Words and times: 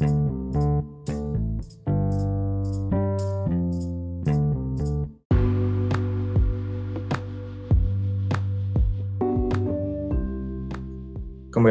Kembali 0.00 0.16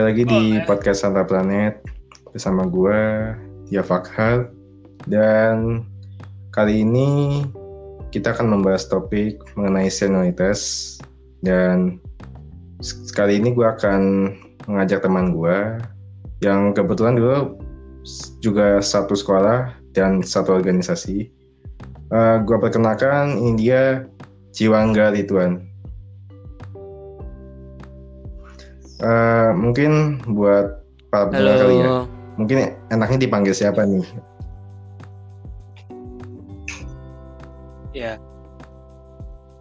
lagi 0.05 0.29
di 0.29 0.61
podcast 0.69 1.01
Santa 1.01 1.25
Planet 1.25 1.81
bersama 2.29 2.69
gue, 2.69 3.33
Tia 3.65 3.81
Fakhar. 3.81 4.53
Dan 5.09 5.89
kali 6.53 6.85
ini 6.85 7.41
kita 8.13 8.37
akan 8.37 8.53
membahas 8.53 8.85
topik 8.85 9.41
mengenai 9.57 9.89
senioritas. 9.89 11.01
Dan 11.41 11.97
sekali 12.85 13.41
ini 13.41 13.57
gue 13.57 13.65
akan 13.65 14.01
mengajak 14.69 15.01
teman 15.01 15.33
gue 15.33 15.81
yang 16.45 16.77
kebetulan 16.77 17.17
dulu 17.17 17.57
juga 18.39 18.79
satu 18.79 19.13
sekolah 19.15 19.73
dan 19.93 20.23
satu 20.23 20.55
organisasi. 20.55 21.29
Uh, 22.09 22.41
gue 22.41 22.57
perkenalkan 22.57 23.37
ini 23.37 23.53
dia 23.59 24.09
Jiwangga 24.53 25.13
Rituan. 25.13 25.61
Uh, 28.99 29.55
mungkin 29.55 30.19
buat 30.35 30.83
para 31.13 31.31
pendengar 31.31 31.55
kali 31.63 31.75
ya. 31.79 31.89
Mungkin 32.39 32.57
enaknya 32.91 33.17
dipanggil 33.27 33.53
siapa 33.53 33.83
nih? 33.85 34.05
Ya. 37.93 38.15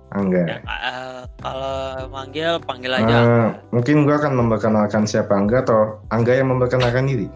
Angga. 0.08 0.40
ya 0.40 0.58
uh, 0.64 1.22
kalau 1.44 2.08
manggil 2.08 2.56
panggil 2.64 2.96
aja. 2.96 3.16
Uh, 3.20 3.48
mungkin 3.76 4.08
gua 4.08 4.16
akan 4.16 4.40
memperkenalkan 4.40 5.04
siapa 5.04 5.36
Angga 5.36 5.60
atau 5.68 6.00
Angga 6.08 6.32
yang 6.32 6.48
memperkenalkan 6.48 7.04
diri. 7.04 7.28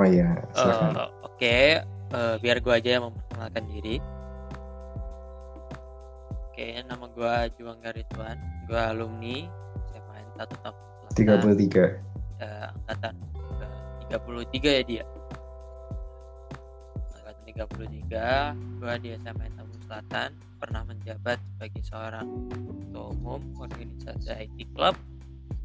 Oh 0.00 0.08
iya, 0.08 0.32
silakan. 0.56 0.96
Uh, 0.96 0.96
Oke, 0.96 1.12
okay. 1.28 1.64
uh, 2.16 2.40
biar 2.40 2.56
gua 2.64 2.80
aja 2.80 2.96
yang 2.96 3.12
memperkenalkan 3.12 3.64
diri. 3.68 3.96
Oke, 6.48 6.66
nama 6.88 7.04
gue 7.08 7.34
Juang 7.60 7.80
Garituan. 7.84 8.36
Gue 8.68 8.80
alumni 8.80 9.48
SMA 9.92 10.18
satu 10.36 10.54
tahun 10.60 10.76
Tiga 11.16 11.40
puluh 11.40 11.56
tiga. 11.56 11.84
Eh, 12.40 12.66
angkatan 12.68 13.14
tiga 14.04 14.18
puluh 14.20 14.44
tiga 14.48 14.70
ya 14.72 14.82
dia. 14.84 15.04
Angkatan 17.16 17.44
tiga 17.48 17.64
puluh 17.68 17.88
tiga. 17.88 18.52
Gue 18.76 18.92
di 19.04 19.08
SMA 19.20 19.46
Tamu 19.56 19.74
Selatan 19.84 20.30
pernah 20.60 20.82
menjabat 20.84 21.40
sebagai 21.44 21.82
seorang 21.84 22.28
ketua 22.52 23.04
umum 23.12 23.40
organisasi 23.56 24.48
IT 24.48 24.58
Club 24.76 24.96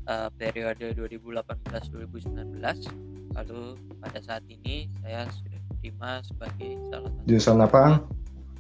uh, 0.08 0.30
periode 0.36 0.96
2018-2019. 0.96 3.15
Lalu 3.36 3.76
pada 4.00 4.20
saat 4.24 4.44
ini 4.48 4.88
saya 5.04 5.28
sudah 5.28 5.60
diterima 5.60 6.12
sebagai 6.24 6.72
salah 6.88 7.10
satu 7.12 7.28
jurusan 7.28 7.60
apa? 7.60 7.84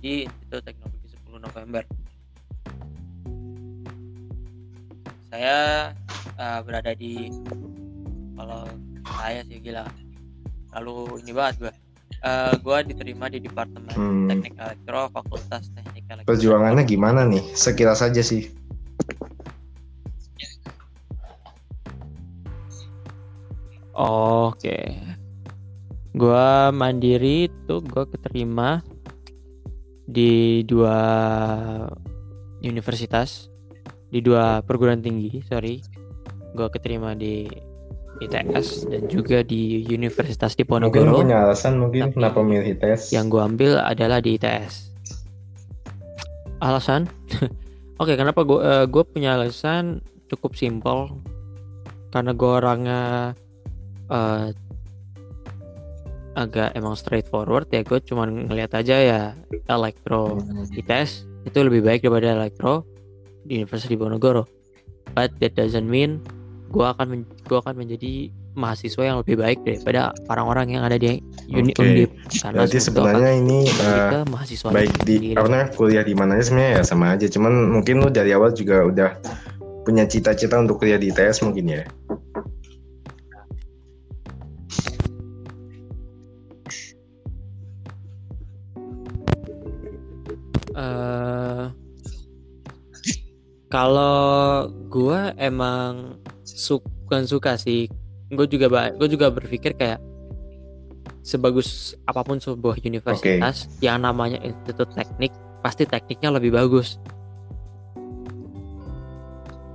Di 0.03 0.27
Institut 0.27 0.61
Teknologi 0.67 1.07
10 1.15 1.39
November. 1.39 1.83
saya 5.35 5.91
uh, 6.39 6.59
berada 6.63 6.95
di 6.95 7.27
kalau 8.39 8.63
saya 9.19 9.43
sih 9.43 9.59
gila 9.59 9.83
lalu 10.79 11.19
ini 11.27 11.31
banget 11.35 11.55
gue 11.59 11.73
uh, 12.23 12.55
gue 12.55 12.77
diterima 12.87 13.27
di 13.27 13.43
departemen 13.43 13.91
hmm. 13.91 14.27
teknik 14.31 14.55
elektro 14.55 15.11
fakultas 15.11 15.67
teknik 15.75 16.07
elektro 16.07 16.31
perjuangannya 16.31 16.87
gimana 16.87 17.27
nih 17.27 17.43
sekilas 17.51 17.99
saja 17.99 18.23
sih 18.23 18.47
oke 23.95 24.59
okay. 24.59 24.99
gue 26.11 26.47
mandiri 26.75 27.47
tuh 27.65 27.79
gue 27.79 28.03
keterima 28.11 28.83
di 30.05 30.61
dua 30.67 30.99
universitas 32.61 33.49
di 34.13 34.21
dua 34.21 34.61
perguruan 34.61 35.01
tinggi 35.01 35.41
sorry 35.47 35.81
gue 36.55 36.67
keterima 36.71 37.17
di 37.17 37.47
ITS 38.23 38.87
dan 38.87 39.11
juga 39.11 39.43
di 39.43 39.83
Universitas 39.91 40.55
Diponegoro. 40.55 41.19
Mungkin 41.19 41.27
punya 41.27 41.37
alasan 41.43 41.83
mungkin 41.83 42.15
kenapa 42.15 42.39
milih 42.39 42.79
ITS? 42.79 43.11
Yang 43.11 43.25
gue 43.27 43.41
ambil 43.43 43.71
adalah 43.83 44.23
di 44.23 44.39
ITS. 44.39 44.95
Alasan? 46.63 47.11
Oke, 47.99 48.11
okay, 48.11 48.15
kenapa 48.15 48.47
gue 48.47 48.59
uh, 48.59 48.85
gue 48.87 49.03
punya 49.03 49.35
alasan 49.35 49.99
cukup 50.31 50.55
simpel 50.55 51.11
karena 52.15 52.31
gue 52.31 52.47
orangnya 52.47 53.35
uh, 54.09 54.51
agak 56.35 56.75
emang 56.75 56.99
straightforward 56.99 57.71
ya 57.71 57.81
gue 57.81 57.99
cuma 58.03 58.27
ngeliat 58.27 58.75
aja 58.75 58.95
ya 58.99 59.21
elektro 59.71 60.35
hmm. 60.35 60.75
ITS 60.75 61.23
itu 61.47 61.57
lebih 61.63 61.85
baik 61.85 62.03
daripada 62.03 62.35
elektro 62.35 62.83
di 63.45 63.61
Universitas 63.61 63.87
Diponegoro. 63.87 64.43
But 65.13 65.37
that 65.39 65.55
doesn't 65.55 65.87
mean 65.87 66.19
gue 66.73 66.83
akan 66.83 67.23
gue 67.23 67.57
akan 67.61 67.77
menjadi 67.77 68.33
mahasiswa 68.57 69.03
yang 69.03 69.17
lebih 69.21 69.39
baik 69.39 69.63
daripada 69.63 70.11
orang-orang 70.31 70.75
yang 70.75 70.83
ada 70.83 70.97
di 70.97 71.19
uni 71.51 71.71
okay. 71.75 71.83
undip 71.83 72.09
karena 72.39 72.63
Berarti 72.63 72.79
sebenarnya 72.81 73.31
ini 73.35 73.59
uh, 73.83 74.23
mahasiswa 74.27 74.67
baik 74.71 74.93
di 75.05 75.35
karena 75.35 75.69
kuliah 75.75 76.03
di 76.03 76.15
mana 76.17 76.41
sebenarnya 76.41 76.71
ya 76.79 76.83
sama 76.83 77.15
aja. 77.15 77.29
Cuman 77.31 77.79
mungkin 77.79 78.03
lu 78.03 78.09
dari 78.11 78.33
awal 78.35 78.51
juga 78.51 78.83
udah 78.83 79.09
punya 79.85 80.09
cita-cita 80.09 80.57
untuk 80.57 80.81
kuliah 80.81 80.97
di 80.97 81.13
ITS 81.13 81.45
mungkin 81.45 81.69
ya 81.69 81.83
uh, 90.75 91.71
kalau 93.71 94.69
gue 94.91 95.19
emang 95.41 96.21
suka 96.45 97.25
suka 97.25 97.57
sih, 97.57 97.89
gue 98.29 98.47
juga 98.47 98.93
gue 98.93 99.07
juga 99.09 99.27
berpikir 99.33 99.73
kayak 99.75 99.99
sebagus 101.25 101.97
apa 102.05 102.21
pun 102.21 102.37
sebuah 102.37 102.77
universitas 102.85 103.65
okay. 103.65 103.81
yang 103.81 104.05
namanya 104.05 104.37
institut 104.45 104.93
teknik 104.93 105.33
pasti 105.65 105.89
tekniknya 105.89 106.29
lebih 106.29 106.53
bagus. 106.53 107.01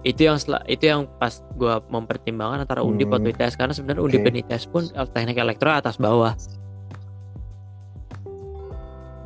Itu 0.06 0.30
yang 0.30 0.38
itu 0.70 0.84
yang 0.86 1.10
pas 1.18 1.42
gue 1.58 1.74
mempertimbangkan 1.90 2.64
antara 2.64 2.80
Undip 2.86 3.10
hmm. 3.10 3.20
atau 3.20 3.28
ITS 3.34 3.54
karena 3.58 3.74
sebenarnya 3.74 4.02
Undip 4.06 4.22
okay. 4.22 4.30
dan 4.30 4.40
ITS 4.46 4.64
pun 4.70 4.82
eh, 4.86 5.08
teknik 5.10 5.36
elektro 5.42 5.74
atas 5.74 5.98
bawah. 5.98 6.32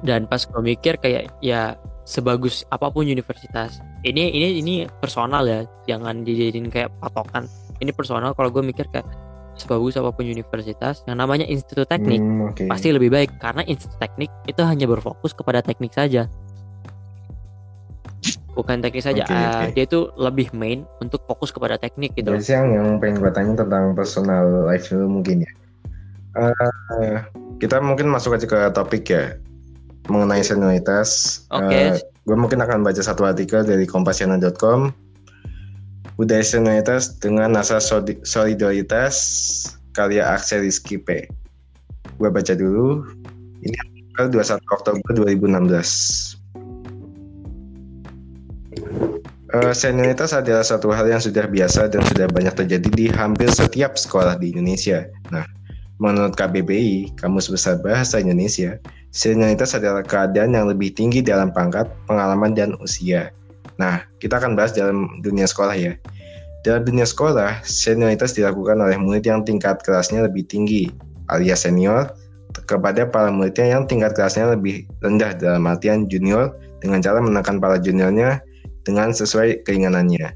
Dan 0.04 0.28
pas 0.28 0.44
gue 0.44 0.62
mikir 0.62 1.00
kayak 1.00 1.32
ya 1.40 1.80
sebagus 2.04 2.68
apa 2.68 2.92
pun 2.92 3.08
universitas. 3.08 3.80
Ini 4.04 4.30
ini 4.36 4.48
ini 4.60 4.74
personal 5.00 5.48
ya 5.48 5.64
jangan 5.88 6.22
dijadiin 6.22 6.68
kayak 6.68 6.92
patokan. 7.00 7.48
Ini 7.80 7.90
personal 7.96 8.36
kalau 8.36 8.52
gue 8.52 8.60
mikir 8.60 8.84
kayak 8.92 9.08
sebagus 9.54 9.94
apa 9.94 10.10
pun 10.10 10.26
universitas 10.26 11.06
yang 11.06 11.18
namanya 11.18 11.46
institut 11.46 11.86
teknik 11.86 12.18
hmm, 12.18 12.50
okay. 12.50 12.66
pasti 12.66 12.90
lebih 12.90 13.06
baik 13.14 13.38
karena 13.38 13.62
institut 13.70 13.94
teknik 14.02 14.26
itu 14.50 14.60
hanya 14.66 14.86
berfokus 14.90 15.32
kepada 15.32 15.62
teknik 15.62 15.94
saja. 15.94 16.28
Bukan 18.54 18.82
teknik 18.82 19.02
saja 19.02 19.26
okay, 19.26 19.34
uh, 19.34 19.66
dia 19.74 19.84
itu 19.86 20.10
lebih 20.14 20.50
main 20.54 20.86
untuk 21.02 21.26
fokus 21.26 21.50
kepada 21.50 21.74
teknik 21.74 22.14
gitu 22.14 22.34
Jadi 22.34 22.54
yang 22.54 22.66
yang 22.70 22.88
pengen 23.02 23.18
gue 23.22 23.32
tanya 23.34 23.54
tentang 23.66 23.94
personal 23.94 24.66
life 24.66 24.90
mungkin 24.94 25.42
ya. 25.46 25.52
Uh, 26.34 27.22
kita 27.62 27.78
mungkin 27.78 28.10
masuk 28.10 28.34
aja 28.34 28.46
ke 28.46 28.58
topik 28.74 29.06
ya 29.06 29.38
mengenai 30.08 30.44
senioritas. 30.44 31.42
Oke. 31.52 31.68
Okay. 31.68 31.84
Uh, 31.92 31.98
gue 32.24 32.36
mungkin 32.36 32.60
akan 32.64 32.80
baca 32.84 33.00
satu 33.00 33.24
artikel 33.28 33.64
dari 33.64 33.84
kompasiana.com. 33.88 34.92
Budaya 36.14 36.44
senioritas 36.46 37.18
dengan 37.18 37.58
asas 37.58 37.90
solidaritas 38.22 39.14
karya 39.94 40.22
Axel 40.30 40.62
Rizky 40.62 40.98
P. 40.98 41.26
Gue 42.18 42.30
baca 42.30 42.54
dulu. 42.54 43.02
Ini 43.64 43.74
artikel 43.74 44.24
21 44.30 44.62
Oktober 44.70 45.10
2016. 45.26 46.38
Uh, 49.54 49.70
senioritas 49.70 50.34
adalah 50.34 50.66
satu 50.66 50.90
hal 50.90 51.06
yang 51.06 51.22
sudah 51.22 51.46
biasa 51.46 51.86
dan 51.86 52.02
sudah 52.10 52.26
banyak 52.26 52.58
terjadi 52.58 52.90
di 52.90 53.06
hampir 53.06 53.46
setiap 53.54 53.94
sekolah 53.94 54.34
di 54.42 54.50
Indonesia. 54.50 55.06
Nah, 55.30 55.46
menurut 56.02 56.34
KBBI, 56.34 57.14
Kamus 57.14 57.46
Besar 57.46 57.78
Bahasa 57.78 58.18
Indonesia, 58.18 58.82
Senioritas 59.14 59.78
adalah 59.78 60.02
keadaan 60.02 60.58
yang 60.58 60.66
lebih 60.66 60.90
tinggi 60.90 61.22
dalam 61.22 61.54
pangkat, 61.54 61.86
pengalaman, 62.10 62.50
dan 62.50 62.74
usia. 62.82 63.30
Nah, 63.78 64.02
kita 64.18 64.42
akan 64.42 64.58
bahas 64.58 64.74
dalam 64.74 65.22
dunia 65.22 65.46
sekolah 65.46 65.78
ya. 65.78 65.94
Dalam 66.66 66.82
dunia 66.82 67.06
sekolah, 67.06 67.62
senioritas 67.62 68.34
dilakukan 68.34 68.74
oleh 68.82 68.98
murid 68.98 69.22
yang 69.22 69.46
tingkat 69.46 69.78
kelasnya 69.86 70.26
lebih 70.26 70.42
tinggi, 70.50 70.90
alias 71.30 71.62
senior, 71.62 72.10
kepada 72.66 73.06
para 73.06 73.30
muridnya 73.30 73.78
yang 73.78 73.86
tingkat 73.86 74.18
kelasnya 74.18 74.50
lebih 74.50 74.82
rendah 74.98 75.30
dalam 75.38 75.62
artian 75.70 76.10
junior 76.10 76.50
dengan 76.82 76.98
cara 76.98 77.22
menekan 77.22 77.62
para 77.62 77.78
juniornya 77.78 78.42
dengan 78.82 79.14
sesuai 79.14 79.62
keinginannya. 79.62 80.34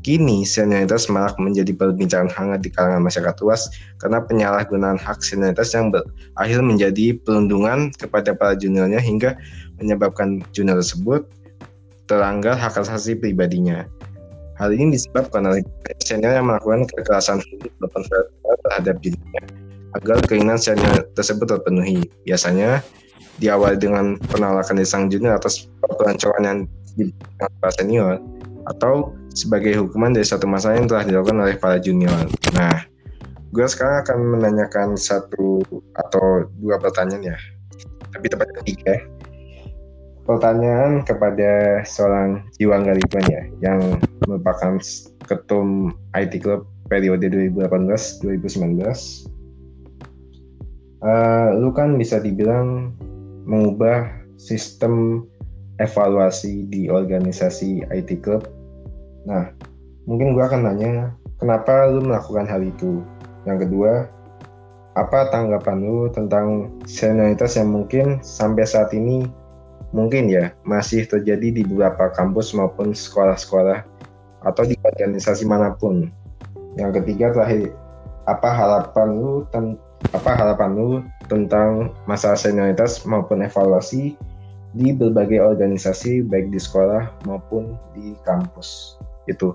Kini, 0.00 0.48
senioritas 0.48 1.12
malah 1.12 1.36
menjadi 1.36 1.76
perbincangan 1.76 2.32
hangat 2.32 2.64
di 2.64 2.72
kalangan 2.72 3.04
masyarakat 3.04 3.36
luas 3.44 3.68
karena 4.00 4.24
penyalahgunaan 4.24 4.96
hak 4.96 5.20
senioritas 5.20 5.76
yang 5.76 5.92
berakhir 5.92 6.60
menjadi 6.64 7.20
perundungan 7.20 7.92
kepada 8.00 8.32
para 8.32 8.56
juniornya 8.56 8.96
hingga 8.96 9.36
menyebabkan 9.76 10.40
junior 10.56 10.80
tersebut 10.80 11.28
terlanggar 12.08 12.56
hak 12.56 12.80
asasi 12.80 13.12
pribadinya. 13.12 13.84
Hal 14.56 14.72
ini 14.72 14.96
disebabkan 14.96 15.44
oleh 15.44 15.60
senior 16.00 16.32
yang 16.32 16.48
melakukan 16.48 16.88
kekerasan 16.96 17.44
terhadap 18.64 18.96
dirinya 19.04 19.44
agar 20.00 20.16
keinginan 20.24 20.56
senior 20.56 21.04
tersebut 21.12 21.44
terpenuhi. 21.44 22.08
Biasanya 22.24 22.80
diawali 23.36 23.76
dengan 23.76 24.16
penolakan 24.32 24.80
dari 24.80 24.88
sang 24.88 25.12
junior 25.12 25.36
atas 25.36 25.68
perancangan 25.80 26.40
yang 26.40 26.58
diberikan 26.96 27.72
senior 27.76 28.16
atau 28.70 29.14
sebagai 29.34 29.74
hukuman 29.82 30.14
dari 30.14 30.26
satu 30.26 30.46
masalah 30.46 30.78
yang 30.78 30.88
telah 30.90 31.04
dilakukan 31.06 31.38
oleh 31.42 31.56
para 31.58 31.76
junior. 31.82 32.14
Nah, 32.54 32.86
gue 33.50 33.66
sekarang 33.66 34.06
akan 34.06 34.18
menanyakan 34.38 34.88
satu 34.94 35.62
atau 35.98 36.46
dua 36.62 36.78
pertanyaan 36.78 37.34
ya, 37.34 37.38
tapi 38.14 38.30
tepatnya 38.30 38.62
tiga. 38.62 38.94
Pertanyaan 40.28 41.02
kepada 41.02 41.82
seorang 41.82 42.46
Jiwang 42.62 42.86
Gariban 42.86 43.24
ya, 43.26 43.42
yang 43.58 43.98
merupakan 44.30 44.78
ketum 45.26 45.90
IT 46.14 46.38
Club 46.46 46.70
periode 46.86 47.26
2018-2019. 47.26 48.86
Uh, 51.00 51.56
lu 51.56 51.72
kan 51.72 51.96
bisa 51.96 52.20
dibilang 52.20 52.92
mengubah 53.48 54.20
sistem 54.36 55.24
evaluasi 55.80 56.68
di 56.68 56.92
organisasi 56.92 57.88
IT 57.88 58.20
Club. 58.20 58.44
Nah, 59.28 59.52
mungkin 60.08 60.32
gue 60.32 60.44
akan 60.44 60.64
nanya, 60.64 61.12
kenapa 61.36 61.88
lu 61.88 62.04
melakukan 62.04 62.48
hal 62.48 62.64
itu? 62.64 63.04
Yang 63.44 63.68
kedua, 63.68 63.92
apa 64.96 65.28
tanggapan 65.32 65.80
lu 65.80 66.08
tentang 66.12 66.72
senioritas 66.88 67.56
yang 67.56 67.70
mungkin 67.72 68.20
sampai 68.20 68.66
saat 68.66 68.90
ini 68.96 69.28
mungkin 69.90 70.30
ya 70.30 70.54
masih 70.62 71.06
terjadi 71.06 71.50
di 71.50 71.62
beberapa 71.66 72.10
kampus 72.14 72.54
maupun 72.54 72.94
sekolah-sekolah 72.94 73.82
atau 74.46 74.62
di 74.64 74.76
organisasi 74.82 75.44
mana 75.44 75.74
pun. 75.76 76.08
Yang 76.78 77.02
ketiga 77.02 77.34
terakhir, 77.34 77.74
apa 78.30 78.48
harapan 78.48 79.08
lu 79.18 79.44
apa 80.16 80.30
harapan 80.32 80.70
lu 80.74 80.90
tentang 81.28 81.92
masalah 82.08 82.38
senioritas 82.38 83.04
maupun 83.04 83.44
evaluasi 83.44 84.16
di 84.70 84.94
berbagai 84.94 85.42
organisasi 85.42 86.22
baik 86.24 86.54
di 86.54 86.60
sekolah 86.62 87.10
maupun 87.26 87.74
di 87.90 88.14
kampus 88.22 88.96
itu 89.30 89.54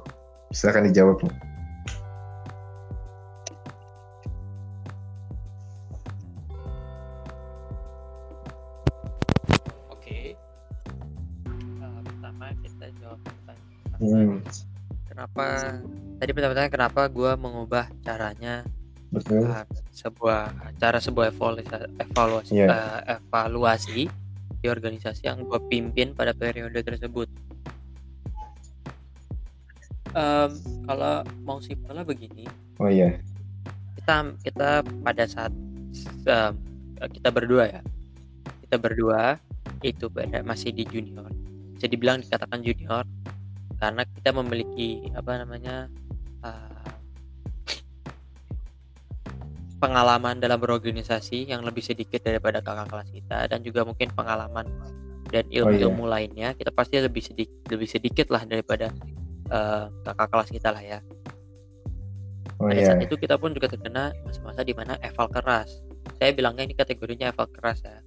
silakan 0.55 0.87
dijawab 0.87 1.19
nih. 1.19 1.35
Oke, 9.91 10.19
pertama 12.07 12.45
kita 12.63 12.85
jawab 13.03 13.19
pertanyaan. 13.19 13.97
Hmm. 13.99 14.39
Kenapa 15.11 15.45
tadi 16.19 16.31
pertanyaan 16.31 16.71
kenapa 16.71 17.01
gue 17.11 17.31
mengubah 17.35 17.91
caranya 18.03 18.63
Betul. 19.15 19.47
Uh, 19.47 19.63
sebuah 19.95 20.51
cara 20.75 20.99
sebuah 20.99 21.31
evaluasi 21.31 21.71
evaluasi, 22.03 22.51
yeah. 22.51 22.99
uh, 22.99 23.01
evaluasi 23.15 24.11
di 24.59 24.67
organisasi 24.67 25.29
yang 25.29 25.45
gue 25.47 25.59
pimpin 25.71 26.11
pada 26.11 26.35
periode 26.35 26.75
tersebut. 26.83 27.31
Um, 30.15 30.51
kalau 30.87 31.27
mau 31.43 31.59
simpelnya 31.59 32.07
begini. 32.07 32.47
Oh 32.79 32.87
iya. 32.87 33.19
Kita 33.99 34.31
kita 34.47 34.69
pada 35.03 35.23
saat 35.27 35.51
um, 36.27 36.53
kita 37.11 37.29
berdua 37.35 37.67
ya, 37.67 37.81
kita 38.63 38.79
berdua 38.79 39.35
itu 39.83 40.07
pada 40.07 40.39
masih 40.41 40.71
di 40.71 40.87
junior. 40.87 41.27
Bisa 41.75 41.91
dibilang 41.91 42.23
dikatakan 42.23 42.63
junior 42.63 43.03
karena 43.75 44.07
kita 44.07 44.31
memiliki 44.31 45.11
apa 45.11 45.31
namanya 45.43 45.91
uh, 46.39 46.87
pengalaman 49.83 50.39
dalam 50.39 50.57
berorganisasi 50.57 51.51
yang 51.51 51.61
lebih 51.67 51.83
sedikit 51.83 52.23
daripada 52.23 52.63
kakak 52.63 52.87
kelas 52.87 53.09
kita 53.11 53.39
dan 53.51 53.59
juga 53.61 53.83
mungkin 53.83 54.07
pengalaman 54.15 54.65
dan 55.29 55.45
ilmu-ilmu 55.51 56.05
oh, 56.05 56.09
iya. 56.09 56.13
lainnya 56.15 56.49
kita 56.55 56.71
pasti 56.71 57.01
lebih 57.01 57.21
sedikit 57.21 57.67
lebih 57.67 57.89
sedikit 57.89 58.27
lah 58.31 58.47
daripada 58.47 58.89
uh, 59.51 59.91
kakak 60.05 60.27
kelas 60.31 60.49
kita 60.49 60.69
lah 60.71 60.83
ya. 60.83 60.99
Oh, 62.61 62.71
Pada 62.71 62.79
iya. 62.79 62.87
saat 62.87 63.03
itu 63.03 63.15
kita 63.19 63.35
pun 63.35 63.51
juga 63.51 63.67
terkena 63.67 64.15
masa-masa 64.23 64.63
di 64.63 64.71
mana 64.71 64.95
eval 65.03 65.27
keras. 65.27 65.83
Saya 66.15 66.31
bilangnya 66.31 66.63
ini 66.71 66.75
kategorinya 66.77 67.35
eval 67.35 67.51
keras 67.51 67.83
ya. 67.83 67.99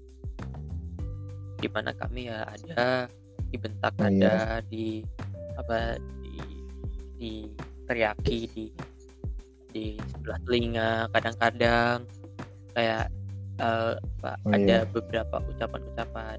Di 1.59 1.69
mana 1.69 1.93
kami 1.93 2.33
ya 2.33 2.49
ada 2.49 3.11
dibentak 3.53 3.93
oh, 3.99 4.09
ada 4.09 4.63
iya. 4.63 4.65
di 4.69 5.03
apa 5.59 5.99
di 6.23 6.39
di 7.19 7.33
teriaki 7.89 8.39
di 8.53 8.65
di 9.69 9.85
sebelah 10.01 10.39
telinga 10.49 10.93
kadang-kadang 11.13 11.99
kayak 12.73 13.11
uh, 13.61 13.97
Pak 14.23 14.37
oh, 14.49 14.53
ada 14.55 14.85
iya. 14.85 14.89
beberapa 14.89 15.37
ucapan-ucapan 15.45 16.39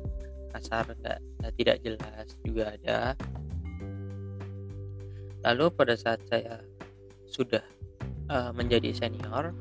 kasar 0.49 0.85
gak, 1.05 1.19
tidak 1.61 1.77
jelas 1.85 2.27
juga 2.41 2.73
ada 2.73 3.13
lalu 5.45 5.71
pada 5.71 5.95
saat 5.95 6.19
saya 6.27 6.59
sudah 7.29 7.63
uh, 8.29 8.51
menjadi 8.51 8.91
senior 8.91 9.55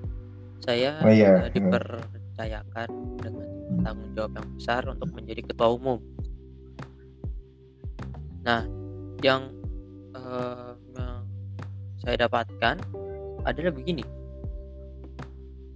saya 0.58 0.98
oh, 1.04 1.12
iya. 1.12 1.46
uh, 1.46 1.50
dipercayakan 1.52 2.88
dengan 3.22 3.48
tanggung 3.84 4.10
jawab 4.16 4.32
yang 4.34 4.48
besar 4.58 4.82
untuk 4.90 5.10
menjadi 5.14 5.42
ketua 5.46 5.68
umum. 5.70 5.98
Nah 8.42 8.66
yang 9.22 9.54
uh, 10.18 10.74
yang 10.98 11.22
saya 12.02 12.26
dapatkan 12.26 12.76
adalah 13.46 13.72
begini. 13.72 14.02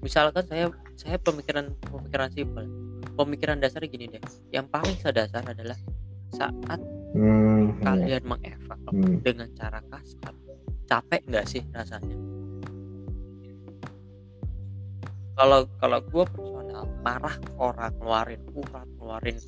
Misalkan 0.02 0.42
saya 0.50 0.66
saya 0.98 1.16
pemikiran 1.18 1.70
pemikiran 1.86 2.28
simpel. 2.34 2.66
Pemikiran 3.12 3.60
dasar 3.60 3.84
gini 3.86 4.08
deh. 4.08 4.22
Yang 4.50 4.66
paling 4.72 4.96
sadar 4.98 5.28
adalah 5.30 5.78
saat 6.32 6.80
hmm, 7.14 7.60
iya. 7.80 7.84
kalian 7.84 8.24
mengevaluasi 8.26 9.12
hmm. 9.12 9.20
dengan 9.24 9.48
cara 9.56 9.80
kasar 9.88 10.34
capek 10.88 11.20
nggak 11.28 11.46
sih 11.48 11.62
rasanya 11.72 12.16
kalau 15.32 15.64
kalau 15.80 15.98
gue 16.04 16.24
personal 16.28 16.84
marah 17.00 17.36
orang 17.56 17.92
ngeluarin 17.96 18.42
urat 18.52 18.88
ngeluarin 19.00 19.38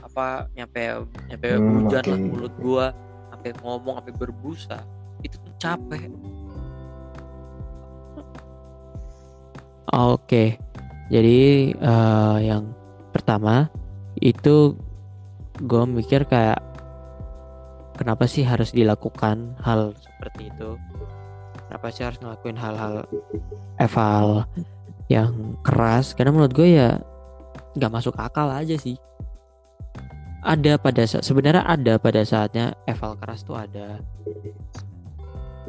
apa 0.00 0.48
nyampe 0.56 0.80
nyampe 1.28 1.48
hmm, 1.52 1.68
hujan 1.84 2.02
okay. 2.04 2.10
lah 2.10 2.18
mulut 2.20 2.54
gue 2.56 2.86
sampai 3.34 3.50
ngomong 3.60 3.94
sampai 4.00 4.14
berbusa 4.16 4.78
itu 5.20 5.36
tuh 5.40 5.54
capek 5.60 6.08
Oke, 9.94 10.58
jadi 11.06 11.70
uh, 11.78 12.42
yang 12.42 12.74
pertama 13.14 13.70
itu 14.18 14.74
gue 15.62 15.84
mikir 15.86 16.26
kayak 16.26 16.58
kenapa 17.94 18.26
sih 18.26 18.42
harus 18.42 18.74
dilakukan 18.74 19.58
hal 19.62 19.94
seperti 19.98 20.50
itu? 20.50 20.78
Kenapa 21.70 21.86
sih 21.90 22.02
harus 22.06 22.18
ngelakuin 22.22 22.58
hal-hal 22.58 22.94
eval 23.80 24.46
yang 25.10 25.58
keras? 25.66 26.14
Karena 26.14 26.34
menurut 26.34 26.54
gue 26.54 26.68
ya 26.78 26.98
nggak 27.74 27.92
masuk 27.92 28.14
akal 28.18 28.50
aja 28.50 28.76
sih. 28.78 28.98
Ada 30.44 30.76
pada 30.76 31.08
saat 31.08 31.24
sebenarnya 31.24 31.64
ada 31.64 31.96
pada 31.96 32.20
saatnya 32.20 32.76
eval 32.84 33.16
keras 33.16 33.48
tuh 33.48 33.56
ada 33.56 33.96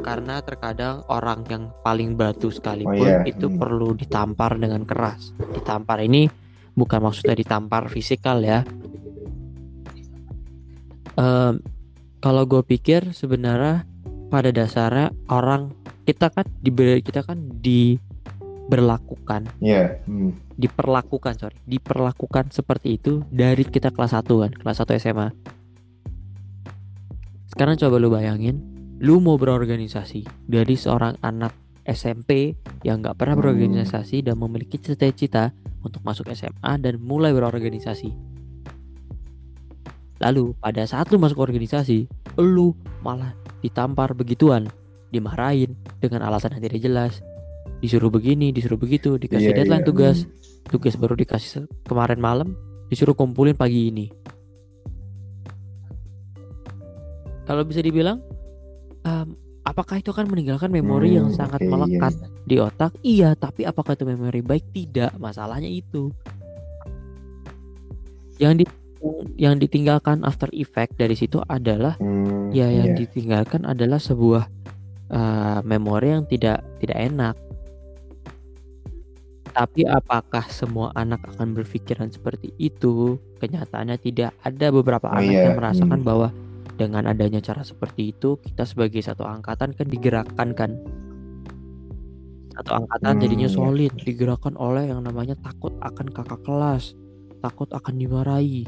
karena 0.03 0.43
terkadang 0.43 1.07
orang 1.07 1.47
yang 1.47 1.71
paling 1.79 2.19
batu 2.19 2.51
sekalipun 2.51 2.99
oh, 2.99 3.07
yeah. 3.07 3.23
itu 3.23 3.47
hmm. 3.47 3.55
perlu 3.55 3.95
ditampar 3.95 4.59
dengan 4.59 4.83
keras. 4.83 5.31
Ditampar 5.55 6.03
ini 6.03 6.27
bukan 6.75 6.99
maksudnya 6.99 7.35
ditampar 7.37 7.87
fisikal 7.87 8.43
ya. 8.43 8.67
Um, 11.15 11.63
kalau 12.25 12.49
gue 12.49 12.65
pikir 12.65 13.13
sebenarnya 13.13 13.85
pada 14.33 14.49
dasarnya 14.49 15.13
orang 15.29 15.69
kita 16.09 16.33
kan 16.33 16.49
diberi 16.57 17.05
kita 17.05 17.21
kan 17.21 17.37
diberlakukan, 17.61 19.45
yeah. 19.61 20.01
hmm. 20.09 20.33
diperlakukan 20.57 21.37
sorry, 21.37 21.53
diperlakukan 21.69 22.49
seperti 22.49 22.97
itu 22.97 23.21
dari 23.29 23.61
kita 23.61 23.93
kelas 23.93 24.17
1 24.17 24.25
kan, 24.25 24.49
kelas 24.57 24.81
1 24.81 24.97
SMA. 25.05 25.29
Sekarang 27.45 27.77
coba 27.77 28.01
lu 28.01 28.09
bayangin 28.09 28.57
lu 28.97 29.21
mau 29.21 29.37
berorganisasi 29.37 30.25
dari 30.49 30.73
seorang 30.73 31.21
anak 31.21 31.53
SMP 31.85 32.57
yang 32.81 33.05
gak 33.05 33.21
pernah 33.21 33.37
berorganisasi 33.37 34.25
dan 34.25 34.41
memiliki 34.41 34.81
cita-cita 34.81 35.53
untuk 35.85 36.01
masuk 36.01 36.25
SMA 36.33 36.73
dan 36.81 36.97
mulai 36.97 37.29
berorganisasi. 37.37 38.34
Lalu 40.19 40.55
pada 40.57 40.83
saat 40.87 41.11
lu 41.11 41.19
masuk 41.19 41.43
organisasi, 41.43 42.07
lu 42.39 42.71
malah 43.01 43.35
ditampar 43.59 44.15
begituan. 44.15 44.67
dimarahin 45.05 45.79
dengan 46.03 46.27
alasan 46.27 46.59
yang 46.59 46.67
tidak 46.67 46.81
jelas. 46.83 47.13
Disuruh 47.79 48.11
begini 48.11 48.51
disuruh 48.51 48.75
begitu 48.75 49.15
dikasih 49.15 49.55
Iya, 49.55 49.63
deadline 49.63 49.79
iya. 49.79 49.87
tugas 49.87 50.17
tugas 50.67 50.99
baru 50.99 51.15
dikasih 51.15 51.71
kemarin 51.87 52.19
malam 52.19 52.51
disuruh 52.91 53.15
kumpulin 53.15 53.55
pagi 53.55 53.87
ini. 53.95 54.11
Kalau 57.45 57.63
bisa 57.63 57.79
dibilang 57.79 58.19
em, 59.05 59.37
apakah 59.63 60.01
itu 60.01 60.11
akan 60.11 60.27
meninggalkan 60.27 60.67
memori 60.67 61.15
yang 61.15 61.29
Hmm, 61.31 61.37
sangat 61.37 61.63
oke, 61.63 61.69
iya, 61.69 61.71
melekat 61.71 62.13
di 62.43 62.55
otak? 62.59 62.91
Iya 62.99 63.29
tapi 63.39 63.63
apakah 63.63 63.95
itu 63.95 64.03
memori 64.03 64.41
baik? 64.43 64.75
Tidak 64.75 65.15
masalahnya 65.15 65.69
itu. 65.69 66.11
Yang 68.35 68.53
di 68.59 68.65
yang 69.35 69.59
ditinggalkan 69.59 70.23
after 70.23 70.47
effect 70.55 70.95
dari 70.95 71.13
situ 71.13 71.43
adalah 71.45 71.99
Hmm, 71.99 72.49
ya 72.55 72.71
yang 72.71 72.95
iya. 72.95 72.99
ditinggalkan 73.05 73.67
adalah 73.67 73.99
sebuah 73.99 74.47
eh, 75.11 75.59
memori 75.67 76.15
yang 76.15 76.25
tidak 76.25 76.63
tidak 76.79 76.99
enak. 76.99 77.35
Tapi 79.55 79.87
apakah 79.87 80.51
semua 80.51 80.91
anak 80.99 81.23
akan 81.31 81.55
berpikiran 81.55 82.11
seperti 82.11 82.51
itu? 82.59 83.15
Kenyataannya 83.39 83.95
tidak. 84.03 84.35
Ada 84.43 84.67
beberapa 84.67 85.07
Oh, 85.07 85.15
anak 85.15 85.31
iya, 85.31 85.47
yang 85.47 85.55
merasakan 85.55 85.99
hmm. 86.03 86.07
bahwa 86.07 86.27
dengan 86.75 87.07
adanya 87.07 87.39
cara 87.39 87.63
seperti 87.63 88.11
itu 88.11 88.35
kita 88.43 88.67
sebagai 88.67 88.99
satu 88.99 89.23
angkatan 89.23 89.71
kan 89.71 89.87
digerakkan 89.87 90.51
kan? 90.51 90.75
Satu 92.51 92.71
angkatan 92.83 93.15
Hmm, 93.15 93.23
jadinya 93.23 93.47
solid 93.47 93.95
digerakkan 94.03 94.59
oleh 94.59 94.91
yang 94.91 94.99
namanya 95.03 95.39
takut 95.39 95.71
akan 95.79 96.07
kakak 96.11 96.43
kelas 96.43 96.95
takut 97.39 97.69
akan 97.69 97.95
dimarahi 98.01 98.65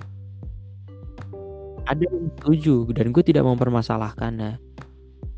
ada 1.88 2.04
yang 2.04 2.28
setuju 2.36 2.92
dan 2.92 3.16
gue 3.16 3.24
tidak 3.24 3.48
mempermasalahkannya 3.48 4.60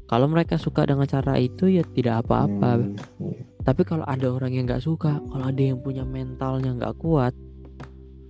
kalau 0.09 0.25
mereka 0.25 0.57
suka 0.57 0.89
dengan 0.89 1.05
cara 1.05 1.37
itu 1.37 1.69
ya 1.69 1.85
tidak 1.93 2.25
apa-apa 2.25 2.81
Hmm, 2.81 2.97
iya. 3.21 3.45
tapi 3.61 3.85
kalau 3.85 4.01
ada 4.09 4.27
orang 4.33 4.51
yang 4.51 4.65
nggak 4.65 4.81
suka 4.81 5.21
kalau 5.29 5.45
ada 5.45 5.61
yang 5.61 5.77
punya 5.79 6.01
mentalnya 6.01 6.73
nggak 6.73 6.97
kuat 6.97 7.33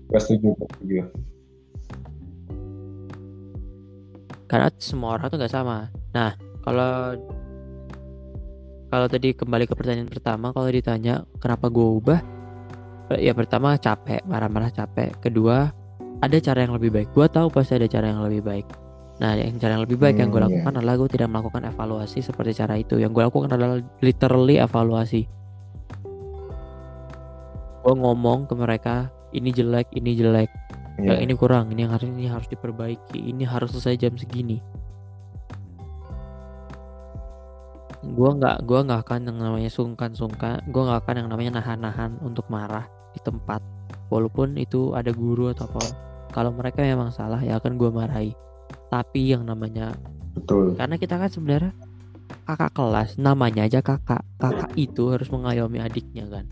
Gua 0.09 0.17
setuju, 0.19 0.57
setuju. 0.57 0.99
karena 4.49 4.67
semua 4.81 5.15
orang 5.15 5.29
tuh 5.29 5.37
nggak 5.39 5.53
sama 5.53 5.87
nah 6.11 6.33
kalau 6.65 7.15
kalau 8.89 9.05
tadi 9.05 9.37
kembali 9.37 9.69
ke 9.69 9.77
pertanyaan 9.77 10.09
pertama 10.09 10.49
kalau 10.49 10.67
ditanya 10.67 11.21
kenapa 11.37 11.69
gue 11.69 11.87
ubah 12.01 12.19
ya 13.17 13.33
pertama 13.33 13.77
capek 13.77 14.25
marah-marah 14.25 14.73
capek 14.73 15.13
kedua 15.21 15.69
ada 16.19 16.37
cara 16.39 16.59
yang 16.67 16.75
lebih 16.75 16.91
baik. 16.91 17.09
Gue 17.15 17.27
tahu 17.31 17.47
pasti 17.47 17.79
ada 17.79 17.87
cara 17.87 18.11
yang 18.11 18.21
lebih 18.23 18.43
baik. 18.43 18.67
Nah 19.19 19.35
yang 19.35 19.59
cara 19.59 19.75
yang 19.75 19.83
lebih 19.83 19.99
baik 19.99 20.15
yang 20.19 20.31
gue 20.31 20.39
Hmm, 20.39 20.47
lakukan 20.51 20.73
adalah 20.79 20.95
gue 20.95 21.09
tidak 21.11 21.27
melakukan 21.31 21.63
evaluasi 21.67 22.19
seperti 22.23 22.51
cara 22.59 22.79
itu. 22.79 22.99
Yang 22.99 23.11
gue 23.15 23.23
lakukan 23.27 23.51
adalah 23.51 23.79
literally 24.03 24.59
evaluasi. 24.59 25.27
Gue 27.79 27.95
ngomong 27.95 28.47
ke 28.47 28.53
mereka 28.55 29.11
ini 29.31 29.51
jelek 29.51 29.87
ini 29.95 30.11
jelek. 30.15 30.49
Iya. 30.99 31.15
yang 31.15 31.31
ini 31.31 31.33
kurang 31.39 31.71
ini 31.71 31.87
yang 31.87 31.95
harus 31.95 32.11
ini 32.11 32.27
harus 32.27 32.47
diperbaiki 32.51 33.19
ini 33.23 33.47
harus 33.47 33.71
selesai 33.71 33.95
jam 33.95 34.13
segini. 34.19 34.59
Gua 38.03 38.35
nggak 38.35 38.67
gua 38.67 38.83
nggak 38.83 38.99
akan 39.07 39.31
yang 39.31 39.37
namanya 39.39 39.71
sungkan-sungkan 39.71 40.59
gua 40.75 40.91
nggak 40.91 40.99
akan 41.07 41.15
yang 41.23 41.29
namanya 41.31 41.51
nahan-nahan 41.63 42.19
untuk 42.19 42.51
marah 42.51 42.83
di 43.15 43.19
tempat. 43.23 43.63
Walaupun 44.11 44.59
itu 44.59 44.91
ada 44.91 45.15
guru 45.15 45.55
atau 45.55 45.71
apa 45.71 46.08
kalau 46.29 46.53
mereka 46.53 46.85
memang 46.85 47.09
salah 47.09 47.41
ya 47.41 47.57
akan 47.57 47.75
gua 47.75 47.89
marahi. 47.93 48.33
Tapi 48.89 49.33
yang 49.33 49.45
namanya 49.45 49.93
Betul. 50.33 50.73
karena 50.77 50.95
kita 50.97 51.17
kan 51.17 51.29
sebenarnya 51.29 51.73
kakak 52.45 52.73
kelas 52.73 53.09
namanya 53.17 53.65
aja 53.65 53.81
kakak. 53.81 54.25
Kakak 54.37 54.73
itu 54.77 55.13
harus 55.13 55.29
mengayomi 55.29 55.81
adiknya 55.81 56.25
kan. 56.29 56.45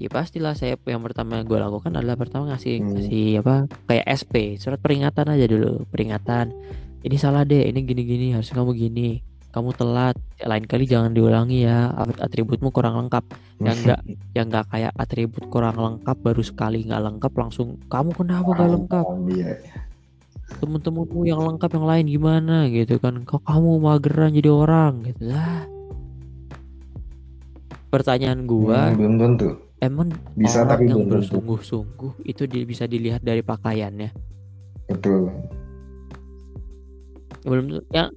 Ya 0.00 0.08
pastilah 0.08 0.56
saya 0.56 0.80
yang 0.88 1.04
pertama 1.04 1.44
gue 1.44 1.58
lakukan 1.60 1.92
adalah 1.92 2.16
pertama 2.16 2.48
ngasih 2.48 2.80
Hmm. 2.80 2.96
ngasih 2.96 3.44
apa 3.44 3.68
kayak 3.84 4.06
SP 4.08 4.34
surat 4.56 4.80
peringatan 4.80 5.28
aja 5.28 5.44
dulu 5.44 5.84
peringatan. 5.92 6.56
Ini 7.04 7.16
salah 7.20 7.44
deh 7.44 7.68
ini 7.68 7.84
gini 7.84 8.02
gini 8.08 8.26
harus 8.32 8.48
kamu 8.48 8.72
gini 8.76 9.20
kamu 9.50 9.70
telat 9.74 10.14
lain 10.40 10.62
kali 10.62 10.86
jangan 10.86 11.10
diulangi 11.10 11.66
ya 11.66 11.90
At- 11.90 12.22
atributmu 12.22 12.70
kurang 12.70 12.94
lengkap. 12.96 13.24
Yang 13.58 13.76
enggak 13.82 14.00
yang 14.32 14.46
enggak 14.46 14.66
kayak 14.68 14.92
atribut 14.94 15.44
kurang 15.48 15.74
lengkap 15.74 16.16
baru 16.16 16.40
sekali 16.40 16.82
nggak 16.82 17.02
lengkap 17.02 17.32
langsung 17.34 17.78
kamu 17.86 18.10
kenapa 18.12 18.48
nggak 18.48 18.70
lengkap? 18.72 19.04
Iya. 19.28 19.52
temen-temenmu 20.50 21.20
yang 21.24 21.40
lengkap 21.40 21.70
yang 21.72 21.86
lain 21.86 22.06
gimana? 22.06 22.56
Gitu 22.66 22.98
kan. 22.98 23.22
Kok 23.22 23.42
kamu 23.42 23.70
mageran 23.78 24.30
jadi 24.32 24.50
orang? 24.50 24.92
Gitu 25.04 25.30
lah. 25.30 25.62
Pertanyaan 27.88 28.46
gua 28.46 28.90
Hmm, 28.90 28.96
belum 28.96 29.14
tentu. 29.16 29.48
emang 29.78 30.10
Bisa 30.34 30.62
orang 30.62 30.70
tapi 30.72 30.84
yang 30.86 31.06
bersungguh-sungguh 31.06 32.22
itu 32.24 32.42
di- 32.44 32.62
bisa 32.62 32.84
dilihat 32.84 33.18
dari 33.20 33.42
pakaiannya? 33.42 34.10
Betul. 34.86 35.30
belum 37.40 37.80
yang 37.88 38.12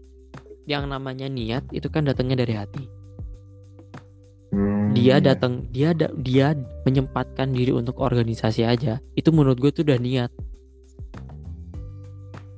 yang 0.63 0.87
namanya 0.87 1.27
niat 1.27 1.67
itu 1.75 1.87
kan 1.91 2.07
datangnya 2.07 2.43
dari 2.43 2.53
hati. 2.55 2.83
Hmm, 4.53 4.93
dia 4.93 5.17
datang 5.17 5.65
dia 5.73 5.91
da- 5.97 6.13
dia 6.13 6.53
menyempatkan 6.85 7.51
diri 7.51 7.73
untuk 7.73 7.99
organisasi 7.99 8.63
aja. 8.63 9.01
Itu 9.17 9.33
menurut 9.33 9.57
gue 9.59 9.71
tuh 9.73 9.83
udah 9.83 9.99
niat. 9.99 10.31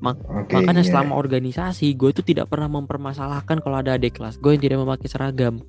Oke, 0.05 0.53
makanya 0.53 0.85
iya. 0.85 0.89
selama 0.91 1.17
organisasi 1.17 1.97
gue 1.97 2.13
tuh 2.13 2.21
tidak 2.21 2.45
pernah 2.45 2.69
mempermasalahkan 2.69 3.57
kalau 3.57 3.81
ada 3.81 3.97
adik 3.97 4.21
kelas 4.21 4.37
gue 4.37 4.53
yang 4.53 4.61
tidak 4.61 4.77
memakai 4.85 5.09
seragam. 5.09 5.65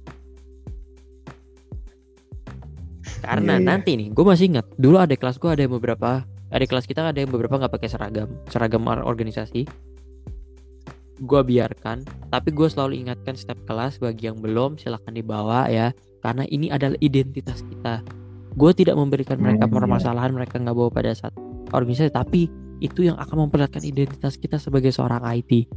Karena 3.24 3.56
Iya, 3.56 3.62
iya. 3.62 3.66
nanti 3.66 3.90
nih 3.96 4.12
gue 4.12 4.24
masih 4.26 4.52
ingat 4.52 4.66
dulu 4.76 5.00
adik 5.00 5.24
kelas 5.24 5.40
gue 5.40 5.48
ada 5.48 5.62
yang 5.64 5.72
beberapa 5.72 6.26
adik 6.52 6.68
kelas 6.68 6.84
kita 6.84 7.00
ada 7.06 7.16
yang 7.16 7.32
beberapa 7.32 7.56
nggak 7.56 7.72
pakai 7.74 7.88
seragam 7.88 8.28
seragam 8.46 8.84
or- 8.86 9.02
organisasi 9.02 9.64
gue 11.16 11.40
biarkan 11.42 12.04
tapi 12.28 12.52
gue 12.52 12.68
selalu 12.68 13.00
ingatkan 13.06 13.32
setiap 13.32 13.56
kelas 13.64 13.96
bagi 13.96 14.28
yang 14.28 14.36
belum 14.36 14.76
silahkan 14.76 15.12
dibawa 15.12 15.66
ya 15.72 15.92
karena 16.20 16.44
ini 16.48 16.68
adalah 16.68 16.98
identitas 17.00 17.64
kita 17.64 18.04
gue 18.56 18.70
tidak 18.76 18.96
memberikan 18.96 19.40
mereka 19.40 19.64
Hmm, 19.64 19.72
iya. 19.72 19.76
permasalahan 19.80 20.32
mereka 20.36 20.60
nggak 20.60 20.76
bawa 20.76 20.90
pada 20.92 21.12
saat 21.16 21.32
organisasi 21.72 22.12
tapi 22.12 22.48
itu 22.84 23.08
yang 23.08 23.16
akan 23.16 23.48
memperlihatkan 23.48 23.80
identitas 23.84 24.36
kita 24.36 24.60
sebagai 24.60 24.92
seorang 24.92 25.24
IT 25.24 25.68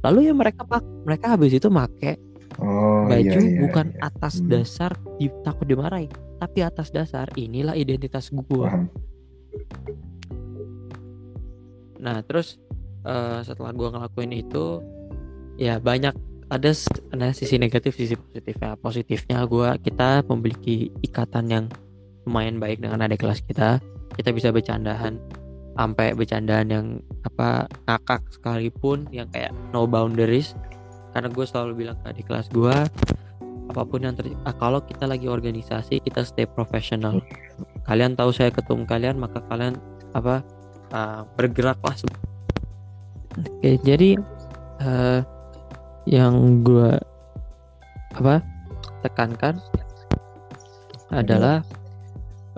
lalu 0.00 0.28
ya 0.28 0.34
mereka 0.36 0.64
pak 0.64 0.80
mereka 1.04 1.36
habis 1.36 1.52
itu 1.52 1.68
make 1.68 2.16
Oh, 2.60 3.08
baju 3.08 3.24
iya, 3.24 3.40
iya, 3.40 3.60
bukan 3.62 3.94
iya. 3.94 4.10
atas 4.10 4.42
Hmm. 4.42 4.50
dasar 4.52 4.92
di, 5.16 5.32
takut 5.46 5.64
dimarahi 5.64 6.10
tapi 6.36 6.60
atas 6.60 6.92
dasar 6.92 7.30
inilah 7.38 7.72
identitas 7.72 8.28
gue. 8.28 8.68
Nah 12.00 12.20
terus 12.26 12.60
eh, 13.04 13.40
setelah 13.44 13.72
gua 13.72 13.88
ngelakuin 13.94 14.32
itu 14.34 14.80
ya 15.60 15.76
banyak 15.76 16.12
ada, 16.50 16.70
ada 17.14 17.26
sisi 17.30 17.56
negatif 17.56 17.94
sisi 17.94 18.18
positifnya. 18.18 18.74
Positifnya 18.76 19.38
gua 19.46 19.78
kita 19.78 20.26
memiliki 20.26 20.90
ikatan 21.00 21.46
yang 21.46 21.64
lumayan 22.26 22.58
baik 22.58 22.82
dengan 22.82 23.06
adik 23.06 23.22
kelas 23.22 23.40
kita. 23.46 23.78
Kita 24.18 24.34
bisa 24.34 24.50
bercandaan 24.50 25.22
sampai 25.78 26.12
bercandaan 26.12 26.66
yang 26.68 26.86
apa 27.22 27.70
ngakak 27.86 28.20
sekalipun 28.34 29.06
yang 29.14 29.30
kayak 29.30 29.54
no 29.70 29.86
boundaries. 29.86 30.58
Karena 31.10 31.26
gue 31.26 31.42
selalu 31.42 31.72
bilang 31.74 31.98
ke 32.02 32.06
adik 32.14 32.26
kelas 32.30 32.46
gua 32.54 32.86
apa 33.70 33.86
pun 33.86 34.02
yang 34.02 34.18
terjadi 34.18 34.34
kalau 34.58 34.82
kita 34.82 35.06
lagi 35.06 35.30
organisasi 35.30 36.02
kita 36.02 36.26
stay 36.26 36.46
profesional. 36.50 37.22
Kalian 37.86 38.18
tahu 38.18 38.34
saya 38.34 38.50
ketum 38.50 38.82
kalian 38.82 39.22
maka 39.22 39.38
kalian 39.46 39.78
apa 40.10 40.42
uh, 40.90 41.22
bergeraklah 41.38 41.94
Oke, 43.40 43.80
jadi 43.82 44.20
eh, 44.80 45.20
yang 46.08 46.64
gue 46.64 46.96
apa 48.16 48.42
tekankan 49.06 49.60
adalah 51.10 51.62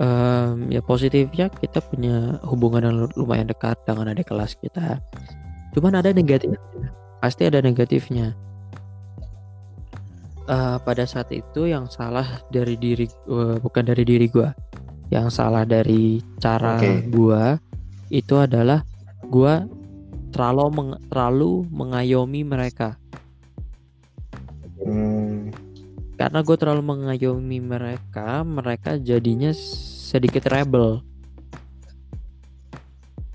em, 0.01 0.69
ya 0.73 0.81
positifnya 0.85 1.49
kita 1.49 1.81
punya 1.85 2.41
hubungan 2.45 2.83
yang 2.89 2.97
lu- 3.05 3.17
lumayan 3.17 3.49
dekat 3.49 3.79
dengan 3.87 4.13
adik 4.13 4.29
kelas 4.33 4.57
kita. 4.59 5.01
Cuman 5.73 5.97
ada 5.97 6.13
negatifnya, 6.13 6.93
pasti 7.21 7.49
ada 7.49 7.65
negatifnya. 7.65 8.37
Eh, 10.43 10.77
pada 10.83 11.07
saat 11.07 11.31
itu 11.31 11.71
yang 11.71 11.87
salah 11.87 12.27
dari 12.51 12.75
diri 12.75 13.07
eh, 13.07 13.57
bukan 13.63 13.85
dari 13.87 14.03
diri 14.03 14.27
gua 14.27 14.51
yang 15.07 15.31
salah 15.31 15.63
dari 15.63 16.19
cara 16.43 16.83
Oke. 16.83 17.07
gua 17.15 17.57
itu 18.11 18.35
adalah 18.35 18.83
gua 19.31 19.63
terlalu 20.33 20.73
meng- 20.73 21.01
terlalu 21.13 21.69
mengayomi 21.69 22.41
mereka. 22.43 22.97
Hmm, 24.83 25.53
karena 26.19 26.43
gue 26.43 26.57
terlalu 26.59 26.83
mengayomi 26.83 27.59
mereka 27.63 28.43
mereka 28.43 28.99
jadinya 28.99 29.55
sedikit 29.55 30.49
rebel. 30.51 31.05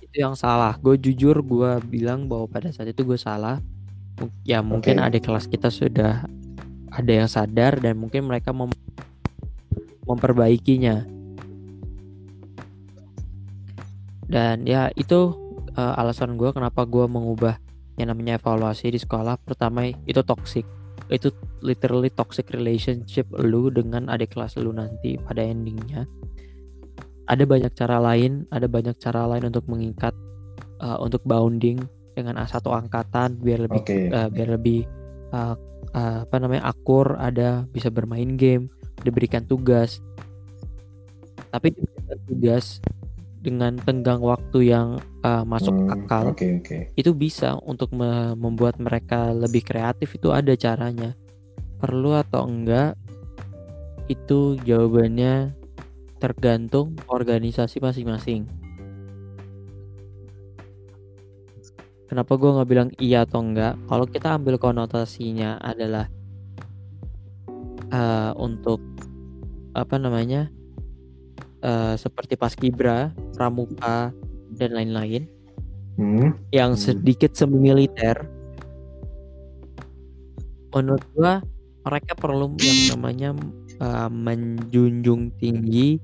Itu 0.04 0.18
yang 0.18 0.36
salah. 0.36 0.76
Gue 0.82 1.00
jujur 1.00 1.40
gue 1.40 1.72
bilang 1.88 2.28
bahwa 2.28 2.50
pada 2.50 2.74
saat 2.74 2.92
itu 2.92 3.06
gue 3.06 3.16
salah. 3.16 3.62
Ya 4.44 4.66
mungkin 4.66 4.98
Oke. 4.98 5.06
adik 5.06 5.30
kelas 5.30 5.46
kita 5.46 5.70
sudah 5.70 6.26
ada 6.90 7.12
yang 7.14 7.30
sadar 7.30 7.78
dan 7.78 7.96
mungkin 7.96 8.26
mereka 8.26 8.50
mem- 8.50 8.74
memperbaikinya. 10.10 11.06
Dan 14.28 14.68
ya 14.68 14.92
itu 15.00 15.47
eh, 15.78 15.94
alasan 16.02 16.36
gue 16.36 16.50
kenapa 16.52 16.84
gue 16.84 17.06
mengubah 17.06 17.62
yang 17.98 18.14
namanya 18.14 18.38
evaluasi 18.38 18.94
di 18.94 19.00
sekolah 19.02 19.38
pertama 19.42 19.86
itu 20.06 20.22
toxic. 20.26 20.66
Itu 21.08 21.32
literally 21.64 22.12
toxic 22.12 22.52
relationship 22.52 23.30
lu 23.38 23.72
dengan 23.72 24.10
adik 24.12 24.36
kelas 24.36 24.58
lu 24.60 24.74
nanti 24.74 25.18
pada 25.22 25.42
endingnya. 25.42 26.06
Ada 27.28 27.44
banyak 27.44 27.72
cara 27.76 27.98
lain 28.02 28.46
ada 28.50 28.66
banyak 28.70 28.96
cara 28.98 29.28
lain 29.30 29.50
untuk 29.50 29.66
mengikat 29.70 30.14
eh, 30.82 30.98
untuk 31.02 31.22
bounding 31.26 31.82
dengan 32.18 32.42
satu 32.50 32.74
angkatan 32.74 33.38
biar 33.38 33.70
lebih 33.70 33.82
Oke. 33.86 34.10
eh, 34.10 34.30
biar 34.34 34.50
lebih 34.58 34.82
eh, 35.34 35.56
eh, 35.94 36.18
apa 36.26 36.36
namanya 36.42 36.70
akur 36.74 37.14
ada 37.18 37.66
bisa 37.70 37.94
bermain 37.94 38.38
game 38.38 38.70
diberikan 39.06 39.46
tugas. 39.46 40.02
Tapi 41.54 41.72
diberikan 41.72 42.18
tugas 42.26 42.82
dengan 43.38 43.78
tenggang 43.78 44.20
waktu 44.20 44.74
yang 44.74 44.98
eh, 45.22 45.44
masuk 45.46 45.74
Hmm, 45.74 45.94
akal 45.94 46.26
Oke 46.34 46.58
oke. 46.60 46.78
itu 46.98 47.12
bisa 47.14 47.56
untuk 47.64 47.94
me- 47.94 48.34
membuat 48.36 48.82
mereka 48.82 49.32
lebih 49.32 49.62
kreatif 49.64 50.18
itu 50.18 50.34
ada 50.34 50.54
caranya. 50.58 51.14
Perlu 51.78 52.18
atau 52.18 52.50
enggak 52.50 52.98
itu 54.10 54.58
jawabannya 54.66 55.54
tergantung 56.18 56.98
organisasi 57.06 57.78
masing-masing. 57.78 58.50
Kenapa 62.08 62.40
gue 62.40 62.50
nggak 62.56 62.70
bilang 62.72 62.90
iya 62.98 63.28
atau 63.28 63.44
enggak? 63.44 63.76
Kalau 63.86 64.08
kita 64.08 64.40
ambil 64.40 64.56
konotasinya 64.58 65.60
adalah 65.60 66.08
eh, 67.92 68.32
untuk 68.40 68.80
apa 69.78 69.96
namanya 70.02 70.50
eh, 71.60 71.96
seperti 71.96 72.36
paskibra 72.36 73.10
pramuka 73.34 74.14
dan 74.54 74.72
lain-lain 74.74 75.26
Hmm. 75.98 76.30
yang 76.54 76.78
Hmm. 76.78 76.80
sedikit 76.80 77.34
semi 77.34 77.58
militer 77.58 78.22
menurut 80.70 81.02
gua 81.12 81.42
mereka 81.82 82.14
perlu 82.14 82.54
yang 82.60 82.94
namanya 82.94 83.30
uh, 83.80 84.06
menjunjung 84.06 85.34
tinggi 85.40 85.98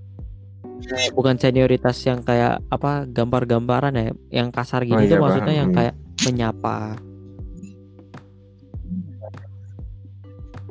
uh, 0.66 1.08
bukan 1.14 1.38
senioritas 1.38 1.94
yang 2.08 2.26
kayak 2.26 2.58
apa 2.74 3.06
gambar-gambaran 3.06 3.94
ya 3.94 4.10
yang 4.34 4.50
kasar 4.50 4.82
Oh 4.82 4.98
gini 4.98 5.06
iya, 5.06 5.22
maksudnya 5.22 5.46
paham. 5.46 5.60
yang 5.62 5.70
Hmm. 5.70 5.78
kayak 5.78 5.96
menyapa 6.26 6.78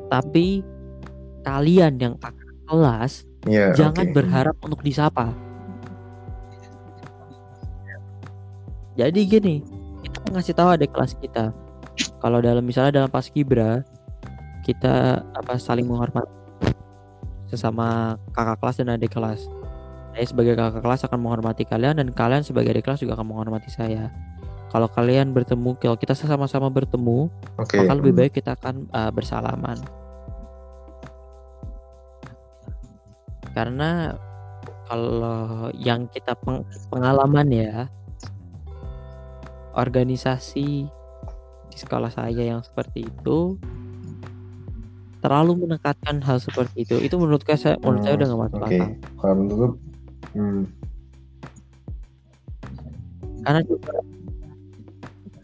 tapi 0.09 0.61
kalian 1.43 1.93
yang 1.97 2.15
kakak 2.19 2.53
kelas 2.67 3.13
Iya. 3.43 3.75
jangan 3.75 4.07
oke. 4.07 4.15
berharap 4.15 4.57
untuk 4.63 4.81
disapa. 4.87 5.35
Jadi 8.93 9.21
gini, 9.25 9.57
kita 10.05 10.31
ngasih 10.31 10.55
tahu 10.55 10.69
adik 10.77 10.93
kelas 10.93 11.17
kita. 11.17 11.51
Kalau 12.21 12.39
dalam 12.39 12.63
misalnya 12.63 13.03
dalam 13.03 13.11
paskibra 13.11 13.83
kita 14.63 15.27
apa 15.35 15.59
saling 15.59 15.89
menghormati 15.89 16.31
sesama 17.51 18.17
kakak 18.31 18.63
kelas 18.63 18.77
dan 18.79 18.95
adik 18.95 19.11
kelas. 19.13 19.49
Saya 20.13 20.27
sebagai 20.29 20.55
kakak 20.55 20.85
kelas 20.85 21.03
akan 21.09 21.19
menghormati 21.19 21.65
kalian 21.65 21.99
dan 21.99 22.09
kalian 22.13 22.45
sebagai 22.45 22.77
adik 22.77 22.85
kelas 22.85 23.01
juga 23.01 23.17
akan 23.19 23.33
menghormati 23.33 23.73
saya. 23.73 24.13
Kalau 24.73 24.89
kalian 24.89 25.37
bertemu, 25.37 25.77
kalau 25.77 26.01
kita 26.01 26.17
sama-sama 26.17 26.73
bertemu, 26.73 27.29
Oke. 27.61 27.77
maka 27.77 27.93
lebih 27.93 28.13
baik 28.17 28.33
kita 28.41 28.57
akan 28.57 28.89
uh, 28.89 29.13
bersalaman. 29.13 29.77
Karena 33.53 34.17
kalau 34.89 35.73
yang 35.77 36.09
kita 36.11 36.37
peng- 36.37 36.67
pengalaman 36.93 37.49
ya 37.49 37.89
organisasi 39.73 40.85
di 41.73 41.77
sekolah 41.81 42.13
saya 42.13 42.57
yang 42.57 42.61
seperti 42.61 43.09
itu 43.09 43.57
terlalu 45.25 45.65
menekankan 45.65 46.21
hal 46.21 46.37
seperti 46.43 46.85
itu 46.85 47.01
itu 47.01 47.15
menurut 47.17 47.41
saya 47.57 47.79
menurut 47.81 48.03
saya 48.05 48.15
udah 48.21 48.27
nggak 48.27 48.43
masuk 48.43 48.59
Oke. 48.61 48.67
akal 48.69 48.89
Kalau 49.17 49.35
menurut 49.39 49.73
hmm. 50.37 50.63
karena 53.43 53.61
juga 53.65 53.95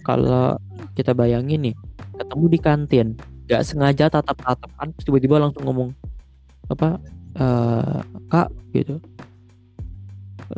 kalau 0.04 0.46
kita 0.92 1.14
bayangin 1.14 1.72
nih 1.72 1.74
ketemu 2.18 2.44
di 2.50 2.58
kantin 2.58 3.08
nggak 3.48 3.62
sengaja 3.64 4.12
tatap 4.12 4.36
tatapan 4.36 4.92
tiba-tiba 4.98 5.40
langsung 5.40 5.64
ngomong 5.64 5.94
apa 6.68 7.00
eh 7.38 7.98
kak 8.28 8.48
gitu. 8.74 8.98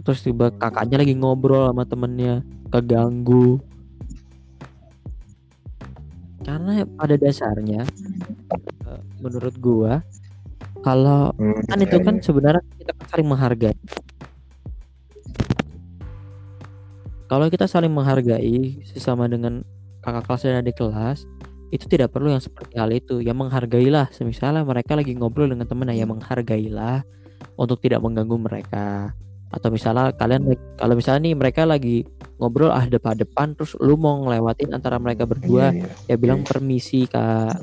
Terus 0.01 0.21
tiba 0.25 0.49
kakaknya 0.55 1.05
lagi 1.05 1.15
ngobrol 1.15 1.69
sama 1.71 1.85
temennya 1.85 2.41
keganggu. 2.73 3.61
Karena 6.41 6.83
pada 6.97 7.15
dasarnya 7.21 7.85
eh, 8.89 9.03
menurut 9.21 9.55
gua 9.61 10.01
kalau 10.81 11.37
Hmm, 11.37 11.61
kan 11.69 11.77
iya, 11.77 11.85
itu 11.85 11.97
kan 12.01 12.15
iya. 12.17 12.25
sebenarnya 12.25 12.63
kita 12.81 12.93
kan 12.97 13.07
saling 13.13 13.29
menghargai. 13.29 13.77
Kalau 17.31 17.47
kita 17.47 17.71
saling 17.71 17.93
menghargai 17.93 18.83
sesama 18.89 19.31
dengan 19.31 19.63
kakak 20.03 20.25
kelas 20.27 20.43
dan 20.43 20.61
adik 20.65 20.81
kelas 20.81 21.29
itu 21.71 21.87
tidak 21.87 22.11
perlu 22.11 22.35
yang 22.35 22.43
seperti 22.43 22.75
hal 22.79 22.91
itu. 22.91 23.23
Ya 23.23 23.31
menghargailah. 23.31 24.11
Semisalnya 24.11 24.67
mereka 24.67 24.99
lagi 24.99 25.15
ngobrol 25.15 25.51
dengan 25.51 25.67
temennya 25.71 25.95
ya 25.95 26.07
menghargailah 26.07 27.07
untuk 27.55 27.79
tidak 27.79 28.03
mengganggu 28.03 28.37
mereka. 28.37 29.15
Atau 29.51 29.75
misalnya 29.75 30.15
kalian 30.15 30.47
kalau 30.79 30.95
misalnya 30.95 31.27
nih 31.31 31.35
mereka 31.35 31.67
lagi 31.67 32.07
ngobrol 32.39 32.71
ah 32.71 32.87
depan 32.87 33.19
depan 33.19 33.59
terus 33.59 33.75
lu 33.83 33.99
mau 33.99 34.23
ngelewatin 34.23 34.71
antara 34.71 34.95
mereka 35.03 35.27
berdua 35.27 35.75
Iya, 35.75 35.91
iya. 36.07 36.15
ya 36.15 36.17
bilang 36.19 36.47
Oke. 36.47 36.55
permisi 36.55 37.07
kak. 37.11 37.59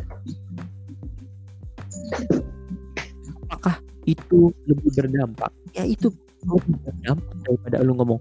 Apakah 3.48 3.80
itu 4.04 4.52
lebih 4.67 4.91
berdampak? 4.96 5.52
Ya 5.72 5.88
itu 5.88 6.12
lebih 6.48 6.76
berdampak 6.84 7.36
daripada 7.43 7.78
lu 7.84 7.91
ngomong 7.98 8.20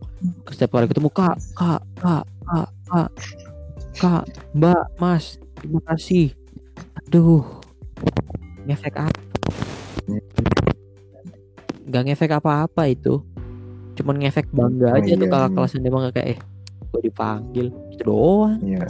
setiap 0.51 0.79
kali 0.79 0.88
ketemu 0.90 1.11
kak 1.12 1.37
kak 1.55 1.83
kak 2.01 2.25
kak 2.49 2.68
kak 2.88 3.09
kak 4.01 4.25
mbak 4.57 4.83
mas 4.99 5.37
terima 5.66 5.83
kasih. 5.83 6.31
Aduh. 7.02 7.42
Ngefek 8.70 8.94
apa 8.94 9.26
nggak 11.87 12.02
ngefek 12.07 12.33
apa-apa 12.35 12.83
itu. 12.90 13.22
Cuman 13.96 14.18
ngefek 14.20 14.50
bangga 14.50 14.92
Oh 14.92 14.98
aja 14.98 15.14
tuh 15.14 15.26
iya, 15.26 15.33
kakak 15.33 15.50
iya. 15.50 15.57
kelas 15.57 15.72
dia 15.79 15.92
bangga 15.94 16.11
kayak 16.14 16.29
eh 16.35 16.38
gue 16.87 17.00
dipanggil. 17.07 17.66
Itu 17.94 18.02
doang. 18.07 18.61
Iya. 18.62 18.87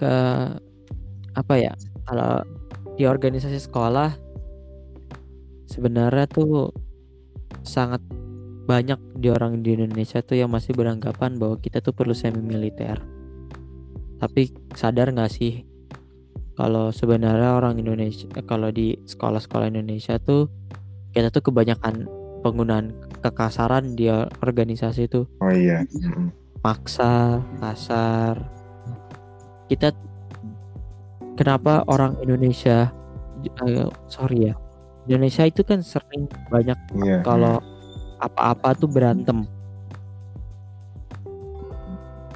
ke 0.00 0.16
apa 1.36 1.54
ya 1.60 1.76
kalau 2.08 2.40
di 2.96 3.04
organisasi 3.04 3.60
sekolah 3.60 4.16
sebenarnya 5.68 6.24
tuh 6.24 6.72
sangat 7.60 8.00
banyak 8.66 8.98
di 9.18 9.28
orang 9.32 9.60
di 9.64 9.74
Indonesia 9.74 10.20
tuh 10.20 10.38
yang 10.38 10.50
masih 10.52 10.76
beranggapan 10.76 11.36
bahwa 11.40 11.56
kita 11.58 11.80
tuh 11.80 11.92
perlu 11.92 12.12
semi 12.12 12.40
militer 12.42 13.00
tapi 14.20 14.52
sadar 14.76 15.10
nggak 15.10 15.32
sih 15.32 15.64
kalau 16.54 16.92
sebenarnya 16.92 17.56
orang 17.56 17.80
Indonesia 17.80 18.28
eh, 18.36 18.44
kalau 18.44 18.68
di 18.68 18.92
sekolah-sekolah 19.08 19.72
Indonesia 19.72 20.20
tuh 20.20 20.46
kita 21.16 21.32
tuh 21.32 21.40
kebanyakan 21.40 22.04
penggunaan 22.44 22.92
kekasaran 23.24 23.96
di 23.96 24.08
organisasi 24.44 25.08
tuh 25.08 25.24
Oh 25.40 25.52
iya. 25.52 25.84
Maksa, 26.60 27.40
kasar. 27.56 28.36
Kita 29.64 29.96
kenapa 31.32 31.88
orang 31.88 32.20
Indonesia 32.20 32.92
eh, 33.64 33.88
sorry 34.12 34.52
ya. 34.52 34.54
Indonesia 35.08 35.48
itu 35.48 35.64
kan 35.64 35.80
sering 35.80 36.28
banyak 36.52 36.76
Iya. 37.00 37.24
kalau 37.24 37.64
apa-apa 38.20 38.76
tuh 38.76 38.90
berantem. 38.90 39.48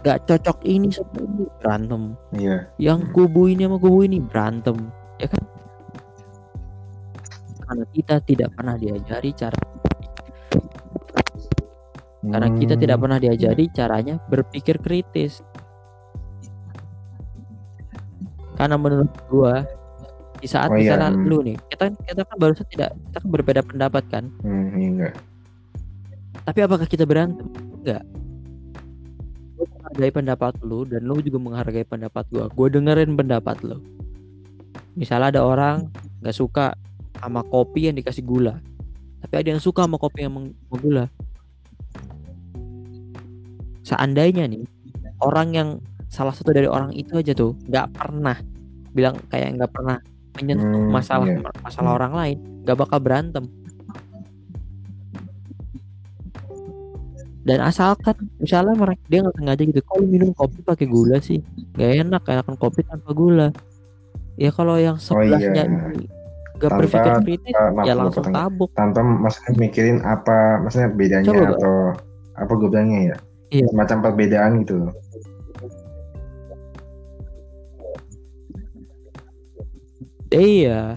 Gak 0.04 0.28
cocok 0.28 0.60
ini 0.68 0.92
sama 0.92 1.16
ini 1.20 1.44
berantem. 1.60 2.02
Iya. 2.36 2.56
Yang 2.76 3.00
kubu 3.16 3.48
ini 3.48 3.64
sama 3.64 3.76
kubu 3.80 4.04
ini 4.04 4.20
berantem, 4.20 4.76
ya 5.16 5.28
kan? 5.28 5.44
Karena 7.64 7.84
kita 7.88 8.14
tidak 8.20 8.48
pernah 8.52 8.76
diajari 8.76 9.32
cara 9.32 9.56
karena 12.24 12.48
kita 12.56 12.74
tidak 12.80 12.96
Hmm. 12.96 13.04
pernah 13.04 13.18
diajari 13.20 13.64
caranya 13.68 14.14
berpikir 14.32 14.80
kritis. 14.80 15.44
Karena 18.56 18.80
menurut 18.80 19.12
gua 19.28 19.66
di 20.40 20.48
saat 20.48 20.72
Oh 20.72 20.76
iya, 20.76 20.96
misalnya 20.96 21.10
hmm. 21.12 21.24
lu 21.28 21.38
nih, 21.44 21.56
kita 21.68 21.84
kita 22.00 22.22
kan 22.24 22.36
barusan 22.40 22.66
tidak 22.72 22.90
kita 22.96 23.16
kan 23.20 23.28
berbeda 23.28 23.60
pendapat 23.60 24.04
kan. 24.08 24.24
Hmm, 24.40 24.72
iya 24.72 24.88
enggak. 24.88 25.14
Tapi 26.42 26.58
apakah 26.66 26.86
kita 26.90 27.06
berantem? 27.06 27.46
Enggak. 27.78 28.02
menghargai 29.54 30.10
pendapat 30.10 30.52
lu 30.66 30.82
dan 30.82 31.06
lu 31.06 31.22
juga 31.22 31.38
menghargai 31.38 31.86
pendapat 31.86 32.26
gua 32.32 32.50
gue 32.50 32.66
dengerin 32.72 33.14
pendapat 33.14 33.62
lu 33.62 33.78
misalnya 34.98 35.38
ada 35.38 35.40
orang 35.46 35.86
nggak 36.18 36.34
suka 36.34 36.74
sama 37.18 37.46
kopi 37.46 37.86
yang 37.86 37.94
dikasih 37.94 38.26
gula 38.26 38.58
tapi 39.22 39.34
ada 39.38 39.48
yang 39.54 39.62
suka 39.62 39.86
sama 39.86 40.00
kopi 40.00 40.26
yang 40.26 40.34
menggula 40.66 41.06
seandainya 43.86 44.50
nih 44.50 44.66
orang 45.22 45.48
yang 45.54 45.68
salah 46.08 46.34
satu 46.34 46.54
dari 46.54 46.66
orang 46.66 46.90
itu 46.94 47.14
aja 47.18 47.34
tuh 47.34 47.54
nggak 47.68 47.94
pernah 47.94 48.38
bilang 48.94 49.18
kayak 49.30 49.58
nggak 49.58 49.70
pernah 49.70 49.98
menyentuh 50.38 50.66
hmm, 50.66 50.90
masalah 50.90 51.26
iya. 51.26 51.38
masalah 51.62 51.90
orang 51.98 52.12
lain 52.14 52.38
nggak 52.66 52.78
bakal 52.78 52.98
berantem 52.98 53.44
dan 57.44 57.60
asalkan 57.60 58.16
misalnya 58.40 58.72
mereka 58.72 59.04
dia 59.12 59.20
nggak 59.20 59.36
sengaja 59.36 59.62
gitu 59.68 59.80
kalau 59.84 60.04
minum 60.08 60.30
kopi 60.32 60.64
pakai 60.64 60.86
gula 60.88 61.20
sih. 61.20 61.44
Nggak 61.76 61.90
enak 62.00 62.22
enakan 62.24 62.56
kopi 62.56 62.80
tanpa 62.88 63.10
gula. 63.12 63.48
Ya 64.40 64.50
kalau 64.50 64.80
yang 64.80 64.96
sebelahnya 64.96 65.52
oh, 65.52 65.54
iya. 65.54 65.64
gak 66.56 66.70
tanpa, 66.72 66.80
berpikir 66.88 67.12
kritis 67.20 67.54
uh, 67.54 67.84
ya 67.84 67.92
langsung 67.92 68.24
tabuk. 68.32 68.72
Tanpa 68.72 69.04
maksudnya 69.04 69.52
mikirin 69.60 70.00
apa 70.02 70.64
maksudnya 70.64 70.88
bedanya 70.96 71.28
Coba, 71.28 71.44
atau 71.52 71.76
gak? 71.92 72.40
apa 72.40 72.52
gue 72.56 72.68
bilangnya 72.72 73.00
ya? 73.12 73.16
Iya. 73.54 73.66
semacam 73.70 73.98
perbedaan 74.08 74.52
gitu 74.64 74.74
loh. 74.80 74.92
Iya. 80.32 80.96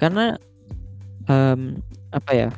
Karena 0.00 0.34
um, 1.28 1.76
apa 2.10 2.32
ya 2.32 2.48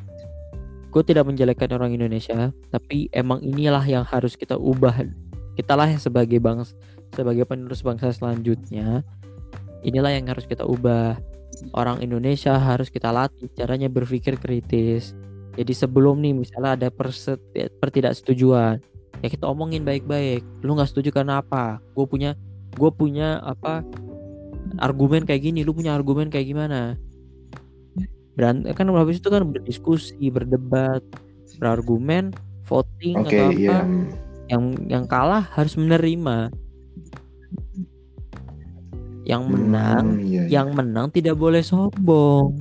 gue 0.93 1.03
tidak 1.03 1.25
menjelekkan 1.25 1.73
orang 1.73 1.97
Indonesia 1.97 2.53
tapi 2.69 3.09
emang 3.17 3.41
inilah 3.41 3.83
yang 3.89 4.05
harus 4.05 4.37
kita 4.37 4.61
ubah. 4.61 5.09
Kita 5.57 5.73
lah 5.77 5.89
sebagai 5.97 6.37
bangsa 6.41 6.77
sebagai 7.13 7.49
penerus 7.49 7.81
bangsa 7.81 8.13
selanjutnya. 8.13 9.01
Inilah 9.83 10.13
yang 10.13 10.29
harus 10.29 10.45
kita 10.45 10.69
ubah. 10.69 11.17
Orang 11.73 12.05
Indonesia 12.05 12.57
harus 12.57 12.93
kita 12.93 13.09
latih 13.09 13.49
caranya 13.57 13.89
berpikir 13.89 14.37
kritis. 14.37 15.17
Jadi 15.57 15.73
sebelum 15.73 16.21
nih 16.21 16.33
misalnya 16.33 16.77
ada 16.77 16.89
pertidaksetujuan 17.81 18.81
ya 19.23 19.29
kita 19.29 19.49
omongin 19.49 19.85
baik-baik. 19.85 20.45
Lu 20.61 20.77
nggak 20.77 20.93
setuju 20.93 21.13
karena 21.13 21.41
apa? 21.41 21.81
Gue 21.97 22.05
punya 22.05 22.37
gue 22.73 22.91
punya 22.93 23.41
apa 23.45 23.85
argumen 24.81 25.29
kayak 25.29 25.43
gini 25.45 25.61
lu 25.67 25.77
punya 25.77 25.93
argumen 25.93 26.33
kayak 26.33 26.49
gimana 26.49 26.97
dan 28.37 28.65
kan 28.73 28.89
habis 28.97 29.21
itu 29.21 29.29
kan 29.29 29.45
berdiskusi 29.45 30.33
berdebat 30.33 31.05
berargumen 31.61 32.33
voting 32.65 33.17
okay, 33.21 33.39
atau 33.39 33.49
apa. 33.53 33.61
Yeah. 33.61 33.85
yang 34.49 34.65
yang 34.89 35.05
kalah 35.05 35.45
harus 35.53 35.77
menerima. 35.77 36.49
Yang 39.23 39.43
hmm, 39.47 39.53
menang 39.55 40.05
hmm, 40.19 40.27
iya, 40.27 40.43
iya. 40.43 40.51
yang 40.51 40.69
menang 40.75 41.07
tidak 41.15 41.39
boleh 41.39 41.63
sombong. 41.63 42.59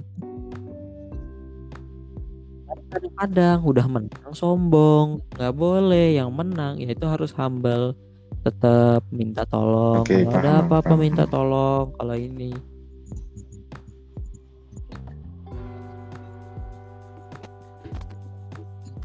Kadang-kadang 2.92 3.64
udah 3.64 3.88
menang 3.88 4.34
sombong 4.36 5.24
nggak 5.40 5.56
boleh. 5.56 6.20
Yang 6.20 6.30
menang 6.36 6.74
ya 6.78 6.92
itu 6.92 7.06
harus 7.08 7.32
humble 7.34 7.96
tetap 8.46 9.02
minta 9.10 9.48
tolong. 9.48 10.04
Okay, 10.06 10.28
kalau 10.28 10.38
ada 10.38 10.52
apa-apa 10.66 10.94
minta 11.00 11.24
tolong. 11.26 11.96
Kalau 11.98 12.16
ini 12.18 12.54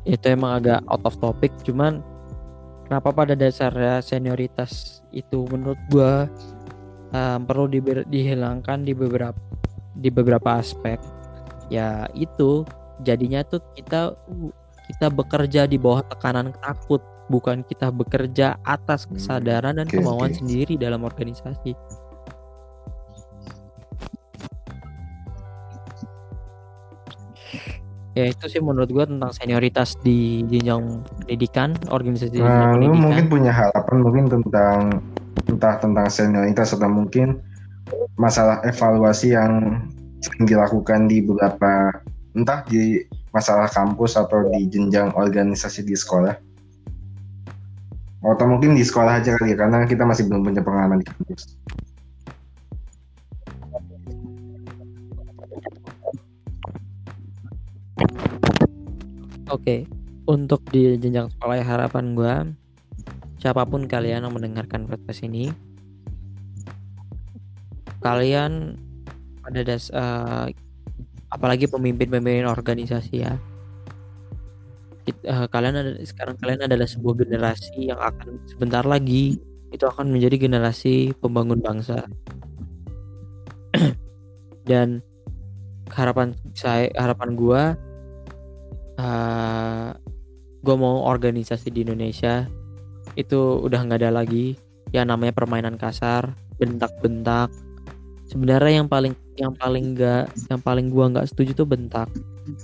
itu 0.07 0.25
emang 0.31 0.62
agak 0.62 0.81
out 0.87 1.03
of 1.03 1.19
topic 1.19 1.51
cuman 1.66 2.01
kenapa 2.87 3.11
pada 3.11 3.35
dasarnya 3.35 3.99
senioritas 3.99 5.03
itu 5.11 5.42
menurut 5.51 5.79
gua 5.90 6.31
um, 7.11 7.40
perlu 7.42 7.66
di, 7.66 7.83
dihilangkan 7.83 8.87
di 8.87 8.95
beberapa 8.95 9.38
di 9.99 10.09
beberapa 10.09 10.62
aspek 10.62 11.03
ya 11.66 12.07
itu 12.14 12.62
jadinya 13.03 13.42
tuh 13.42 13.61
kita 13.75 14.14
kita 14.87 15.07
bekerja 15.11 15.66
di 15.66 15.77
bawah 15.77 16.07
tekanan 16.07 16.55
takut 16.62 17.03
bukan 17.27 17.66
kita 17.66 17.90
bekerja 17.90 18.55
atas 18.62 19.05
hmm, 19.05 19.19
kesadaran 19.19 19.83
dan 19.83 19.90
okay, 19.90 19.99
kemauan 19.99 20.31
okay. 20.31 20.38
sendiri 20.38 20.75
dalam 20.79 21.03
organisasi 21.03 21.75
ya 28.17 28.33
itu 28.33 28.45
sih 28.49 28.65
menurut 28.65 28.89
gue 28.89 29.05
tentang 29.05 29.29
senioritas 29.37 30.01
di 30.01 30.41
jenjang 30.49 31.05
pendidikan 31.21 31.77
organisasi 31.93 32.41
nah, 32.41 32.73
pendidikan. 32.73 33.05
mungkin 33.05 33.27
punya 33.29 33.53
harapan 33.53 33.97
mungkin 34.01 34.25
tentang 34.33 35.05
entah 35.53 35.77
tentang 35.77 36.09
senioritas 36.09 36.73
atau 36.73 36.89
mungkin 36.89 37.37
masalah 38.17 38.65
evaluasi 38.65 39.37
yang 39.37 39.85
dilakukan 40.49 41.13
di 41.13 41.21
beberapa 41.21 41.93
entah 42.33 42.65
di 42.65 43.05
masalah 43.37 43.69
kampus 43.69 44.17
atau 44.17 44.49
di 44.49 44.65
jenjang 44.65 45.13
organisasi 45.13 45.85
di 45.85 45.93
sekolah 45.93 46.33
atau 48.27 48.47
mungkin 48.49 48.75
di 48.75 48.83
sekolah 48.83 49.21
aja 49.21 49.37
kali 49.37 49.53
ya 49.53 49.57
karena 49.61 49.85
kita 49.85 50.09
masih 50.09 50.25
belum 50.27 50.41
punya 50.41 50.65
pengalaman 50.65 51.05
di 51.05 51.07
kampus 51.07 51.55
Oke, 59.47 59.87
untuk 60.27 60.67
di 60.75 60.99
jenjang 60.99 61.31
sekolah 61.31 61.63
ya, 61.63 61.65
harapan 61.65 62.19
gue, 62.19 62.35
siapa 63.39 63.63
pun 63.63 63.87
kalian 63.87 64.27
yang 64.27 64.35
mendengarkan 64.35 64.91
podcast 64.91 65.23
ini, 65.23 65.55
kalian 68.03 68.75
pada 69.47 69.63
das, 69.63 69.95
uh, 69.95 70.51
apalagi 71.31 71.71
pemimpin-pemimpin 71.71 72.43
organisasi 72.51 73.23
ya, 73.23 73.39
uh, 75.31 75.47
kalian 75.47 75.79
ada 75.79 75.93
sekarang 76.03 76.35
kalian 76.43 76.67
adalah 76.67 76.91
sebuah 76.91 77.15
generasi 77.23 77.95
yang 77.95 78.03
akan 78.03 78.43
sebentar 78.51 78.83
lagi 78.83 79.39
itu 79.71 79.85
akan 79.87 80.11
menjadi 80.11 80.43
generasi 80.43 81.15
pembangun 81.23 81.63
bangsa. 81.63 82.03
Dan 84.69 85.07
harapan 85.95 86.35
saya 86.59 86.91
harapan 86.99 87.39
gue 87.39 87.63
uh, 88.99 89.95
gue 90.61 90.77
mau 90.77 91.07
organisasi 91.07 91.71
di 91.71 91.87
Indonesia 91.87 92.49
itu 93.15 93.63
udah 93.63 93.81
nggak 93.87 94.01
ada 94.03 94.11
lagi. 94.23 94.59
Ya 94.95 95.03
namanya 95.03 95.35
permainan 95.35 95.79
kasar 95.79 96.35
bentak-bentak. 96.57 97.51
Sebenarnya 98.27 98.83
yang 98.83 98.89
paling 98.91 99.15
yang 99.37 99.53
paling 99.55 99.95
nggak 99.95 100.25
yang 100.51 100.61
paling 100.61 100.87
gua 100.91 101.13
nggak 101.13 101.29
setuju 101.31 101.65
tuh 101.65 101.69
bentak. 101.69 102.11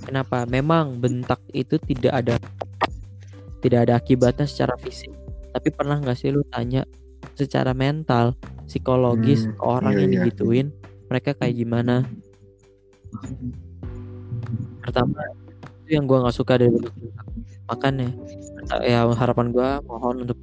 Kenapa? 0.06 0.48
Memang 0.48 0.98
bentak 0.98 1.38
itu 1.54 1.78
tidak 1.78 2.12
ada 2.24 2.36
tidak 3.62 3.88
ada 3.88 3.94
akibatnya 3.98 4.46
secara 4.46 4.74
fisik. 4.78 5.12
Tapi 5.52 5.68
pernah 5.70 5.98
nggak 5.98 6.16
sih 6.18 6.30
lu 6.30 6.42
tanya 6.48 6.82
secara 7.36 7.76
mental 7.76 8.34
psikologis 8.66 9.46
hmm, 9.46 9.58
orang 9.60 9.94
iya, 9.94 10.00
yang 10.02 10.10
iya. 10.10 10.16
digituin 10.26 10.66
mereka 11.06 11.36
kayak 11.36 11.54
gimana? 11.58 12.06
Pertama 14.80 15.41
yang 15.90 16.06
gue 16.06 16.18
nggak 16.18 16.36
suka 16.36 16.60
dari 16.60 16.70
bentuk 16.70 16.94
bentak 16.94 17.26
makanya 17.66 18.08
ya 18.86 19.06
harapan 19.10 19.50
gue 19.50 19.68
mohon 19.86 20.22
untuk 20.22 20.38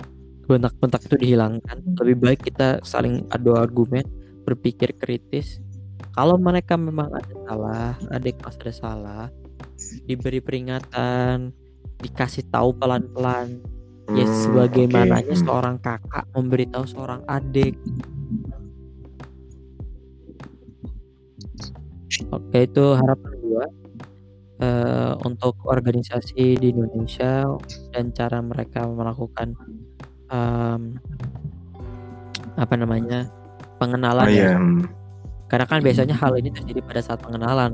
bentak-bentak 0.50 1.06
itu 1.06 1.16
dihilangkan. 1.22 1.78
Lebih 2.02 2.18
baik 2.18 2.40
kita 2.50 2.82
saling 2.82 3.30
adu 3.30 3.54
argumen 3.54 4.02
berpikir 4.50 4.98
kritis. 4.98 5.62
Kalau 6.18 6.42
mereka 6.42 6.74
memang 6.74 7.14
ada 7.14 7.34
salah 7.46 7.94
adik 8.10 8.42
kelas 8.42 8.58
ada 8.58 8.74
salah 8.74 9.26
diberi 10.10 10.42
peringatan 10.42 11.54
dikasih 12.02 12.50
tahu 12.50 12.76
pelan-pelan 12.76 13.62
ya 14.10 14.26
hmm, 14.26 14.36
sebagaimananya 14.42 15.36
okay. 15.38 15.44
seorang 15.46 15.78
kakak 15.78 16.26
memberitahu 16.34 16.84
seorang 16.90 17.22
adik. 17.30 17.78
Oke 22.34 22.66
itu 22.66 22.86
harapan 22.98 23.34
gue 23.38 23.66
uh, 24.60 25.14
untuk 25.24 25.56
organisasi 25.66 26.60
di 26.60 26.68
Indonesia 26.72 27.48
dan 27.96 28.12
cara 28.12 28.40
mereka 28.44 28.86
melakukan 28.86 29.56
um, 30.30 31.00
apa 32.60 32.76
namanya 32.76 33.32
pengenalan 33.80 34.28
oh, 34.28 34.32
ya. 34.32 34.56
Karena 35.50 35.66
kan 35.66 35.82
biasanya 35.82 36.14
hal 36.14 36.38
ini 36.38 36.54
terjadi 36.54 36.80
pada 36.86 37.02
saat 37.02 37.20
pengenalan. 37.24 37.74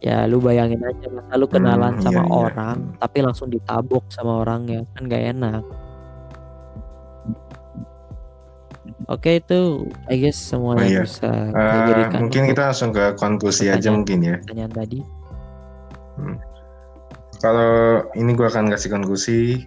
Ya 0.00 0.24
lu 0.24 0.40
bayangin 0.40 0.80
aja 0.80 1.12
masa 1.12 1.36
lu 1.36 1.44
kenalan 1.44 2.00
hmm, 2.00 2.04
sama 2.04 2.24
iya, 2.24 2.28
iya. 2.28 2.32
orang 2.32 2.76
iya. 2.80 2.96
tapi 3.04 3.18
langsung 3.20 3.52
ditabok 3.52 4.08
sama 4.08 4.40
orang 4.40 4.64
ya 4.64 4.80
kan 4.96 5.02
gak 5.08 5.24
enak. 5.36 5.64
Oke 9.10 9.42
itu 9.42 9.90
I 10.06 10.22
guess 10.22 10.38
semua 10.38 10.78
oh, 10.78 10.82
yang 10.86 10.90
iya. 10.90 11.02
bisa 11.02 11.30
uh, 11.50 12.14
mungkin 12.22 12.46
kita 12.46 12.70
langsung 12.70 12.94
ke 12.94 13.18
konklusi 13.18 13.66
aja 13.66 13.90
mungkin 13.90 14.22
ya. 14.22 14.38
Pertanyaan 14.38 14.70
tadi. 14.70 14.98
Hmm. 16.14 16.38
Kalau 17.42 18.04
ini 18.14 18.30
gue 18.36 18.46
akan 18.46 18.70
kasih 18.70 18.94
konklusi. 18.94 19.66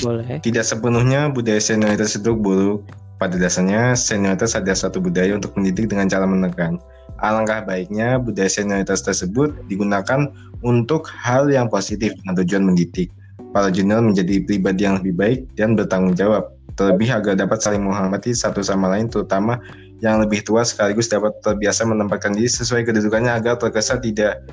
Boleh. 0.00 0.40
Tidak 0.40 0.64
sepenuhnya 0.64 1.28
budaya 1.28 1.60
senioritas 1.60 2.16
itu 2.16 2.32
buruk. 2.32 2.86
Pada 3.18 3.34
dasarnya, 3.34 3.98
senioritas 3.98 4.54
adalah 4.54 4.78
suatu 4.78 5.02
budaya 5.02 5.34
untuk 5.34 5.52
mendidik 5.58 5.90
dengan 5.90 6.06
cara 6.06 6.22
menekan. 6.24 6.78
Alangkah 7.18 7.66
baiknya 7.66 8.22
budaya 8.22 8.46
senioritas 8.46 9.02
tersebut 9.02 9.50
digunakan 9.66 10.30
untuk 10.62 11.10
hal 11.10 11.50
yang 11.50 11.66
positif 11.66 12.14
dengan 12.22 12.38
tujuan 12.38 12.62
mendidik. 12.62 13.10
Para 13.50 13.74
junior 13.74 14.00
menjadi 14.00 14.38
pribadi 14.46 14.86
yang 14.86 15.02
lebih 15.02 15.18
baik 15.18 15.40
dan 15.58 15.74
bertanggung 15.74 16.14
jawab. 16.14 16.57
Terlebih 16.78 17.10
agar 17.10 17.34
dapat 17.34 17.58
saling 17.58 17.82
menghormati 17.82 18.30
satu 18.30 18.62
sama 18.62 18.86
lain, 18.94 19.10
terutama 19.10 19.58
yang 19.98 20.22
lebih 20.22 20.46
tua 20.46 20.62
sekaligus 20.62 21.10
dapat 21.10 21.34
terbiasa 21.42 21.82
menempatkan 21.82 22.38
diri 22.38 22.46
sesuai 22.46 22.86
kedudukannya 22.86 23.34
agar 23.34 23.58
terkesan 23.58 23.98
tidak 23.98 24.46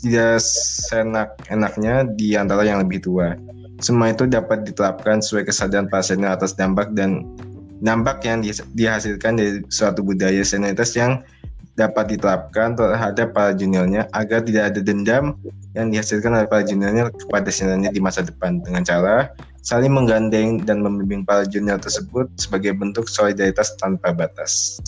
tidak 0.00 0.40
senak 0.88 1.36
enaknya 1.52 2.08
di 2.16 2.32
antara 2.34 2.64
yang 2.64 2.80
lebih 2.80 3.04
tua. 3.04 3.36
Semua 3.78 4.10
itu 4.10 4.26
dapat 4.26 4.66
diterapkan 4.66 5.22
sesuai 5.22 5.46
kesadaran 5.46 5.86
senior 6.02 6.34
atas 6.34 6.56
dampak 6.56 6.90
dan 6.96 7.22
dampak 7.84 8.24
yang 8.26 8.42
dihasilkan 8.74 9.38
dari 9.38 9.62
suatu 9.70 10.02
budaya 10.02 10.42
senioritas 10.42 10.98
yang 10.98 11.22
dapat 11.78 12.10
diterapkan 12.10 12.74
terhadap 12.74 13.30
para 13.30 13.54
juniornya 13.54 14.10
agar 14.10 14.42
tidak 14.42 14.74
ada 14.74 14.80
dendam 14.82 15.38
yang 15.78 15.94
dihasilkan 15.94 16.34
oleh 16.34 16.50
para 16.50 16.66
juniornya 16.66 17.14
kepada 17.14 17.46
seniornya 17.54 17.94
di 17.94 18.02
masa 18.02 18.26
depan 18.26 18.58
dengan 18.66 18.82
cara 18.82 19.30
saling 19.68 19.92
menggandeng 19.92 20.64
dan 20.64 20.80
membimbing 20.80 21.28
para 21.28 21.44
junior 21.44 21.76
tersebut 21.76 22.24
sebagai 22.40 22.72
bentuk 22.72 23.04
solidaritas 23.04 23.76
tanpa 23.76 24.16
batas. 24.16 24.80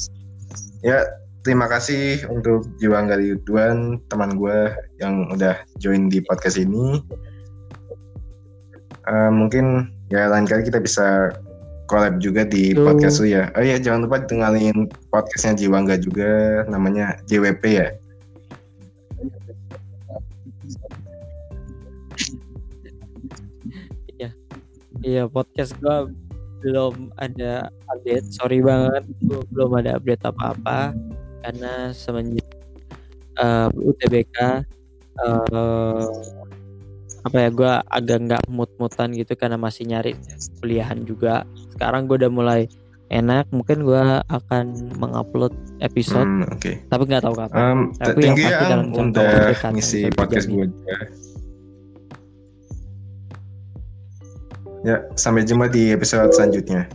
Ya, 0.80 1.04
terima 1.44 1.68
kasih 1.68 2.24
untuk 2.32 2.64
Jiwangga 2.80 3.20
Ridwan, 3.20 4.00
teman 4.08 4.40
gue 4.40 4.72
yang 4.96 5.28
udah 5.36 5.60
join 5.84 6.08
di 6.08 6.24
podcast 6.24 6.56
ini. 6.56 7.04
Uh, 9.04 9.28
mungkin 9.28 9.92
ya 10.08 10.32
lain 10.32 10.48
kali 10.48 10.64
kita 10.64 10.80
bisa 10.80 11.36
collab 11.84 12.16
juga 12.16 12.48
di 12.48 12.72
Tuh. 12.72 12.88
podcast 12.88 13.20
lu 13.20 13.36
ya. 13.36 13.52
Oh 13.60 13.64
iya 13.66 13.76
jangan 13.76 14.08
lupa 14.08 14.24
dengerin 14.24 14.88
podcastnya 15.12 15.60
Jiwangga 15.60 16.00
juga 16.00 16.64
namanya 16.72 17.20
JWP 17.28 17.64
ya. 17.68 17.92
Iya 25.00 25.24
podcast 25.28 25.72
gua 25.80 26.08
belum 26.60 27.08
ada 27.16 27.72
update. 27.96 28.28
Sorry 28.36 28.60
banget 28.60 29.08
gua 29.24 29.40
belum 29.48 29.70
ada 29.80 29.96
update 29.96 30.24
apa-apa. 30.28 30.92
Karena 31.40 31.88
semenjak 31.96 32.44
uh, 33.40 33.72
UTBK 33.72 34.36
uh, 35.24 36.04
apa 37.20 37.36
ya 37.36 37.48
gue 37.52 37.72
agak 37.92 38.18
nggak 38.24 38.44
mut-mutan 38.48 39.12
gitu 39.12 39.36
karena 39.36 39.60
masih 39.60 39.84
nyari 39.88 40.16
kuliahan 40.60 41.04
juga. 41.04 41.44
Sekarang 41.72 42.08
gue 42.08 42.16
udah 42.16 42.32
mulai 42.32 42.64
enak 43.10 43.50
mungkin 43.52 43.84
gue 43.84 44.04
akan 44.28 44.96
mengupload 44.96 45.52
episode. 45.84 46.24
Hmm, 46.24 46.48
okay. 46.48 46.80
tapi 46.88 47.02
nggak 47.10 47.24
tahu 47.24 47.34
kapan. 47.36 47.60
Um, 47.60 47.80
tapi 47.98 48.20
yang 48.24 48.36
pasti 48.38 48.64
dalam 48.68 48.88
udah 48.92 49.70
ngisi 49.76 50.00
podcast 50.16 50.46
gue 50.48 50.68
ya 54.84 55.04
sampai 55.16 55.44
jumpa 55.44 55.68
di 55.68 55.92
episode 55.92 56.32
selanjutnya 56.32 56.88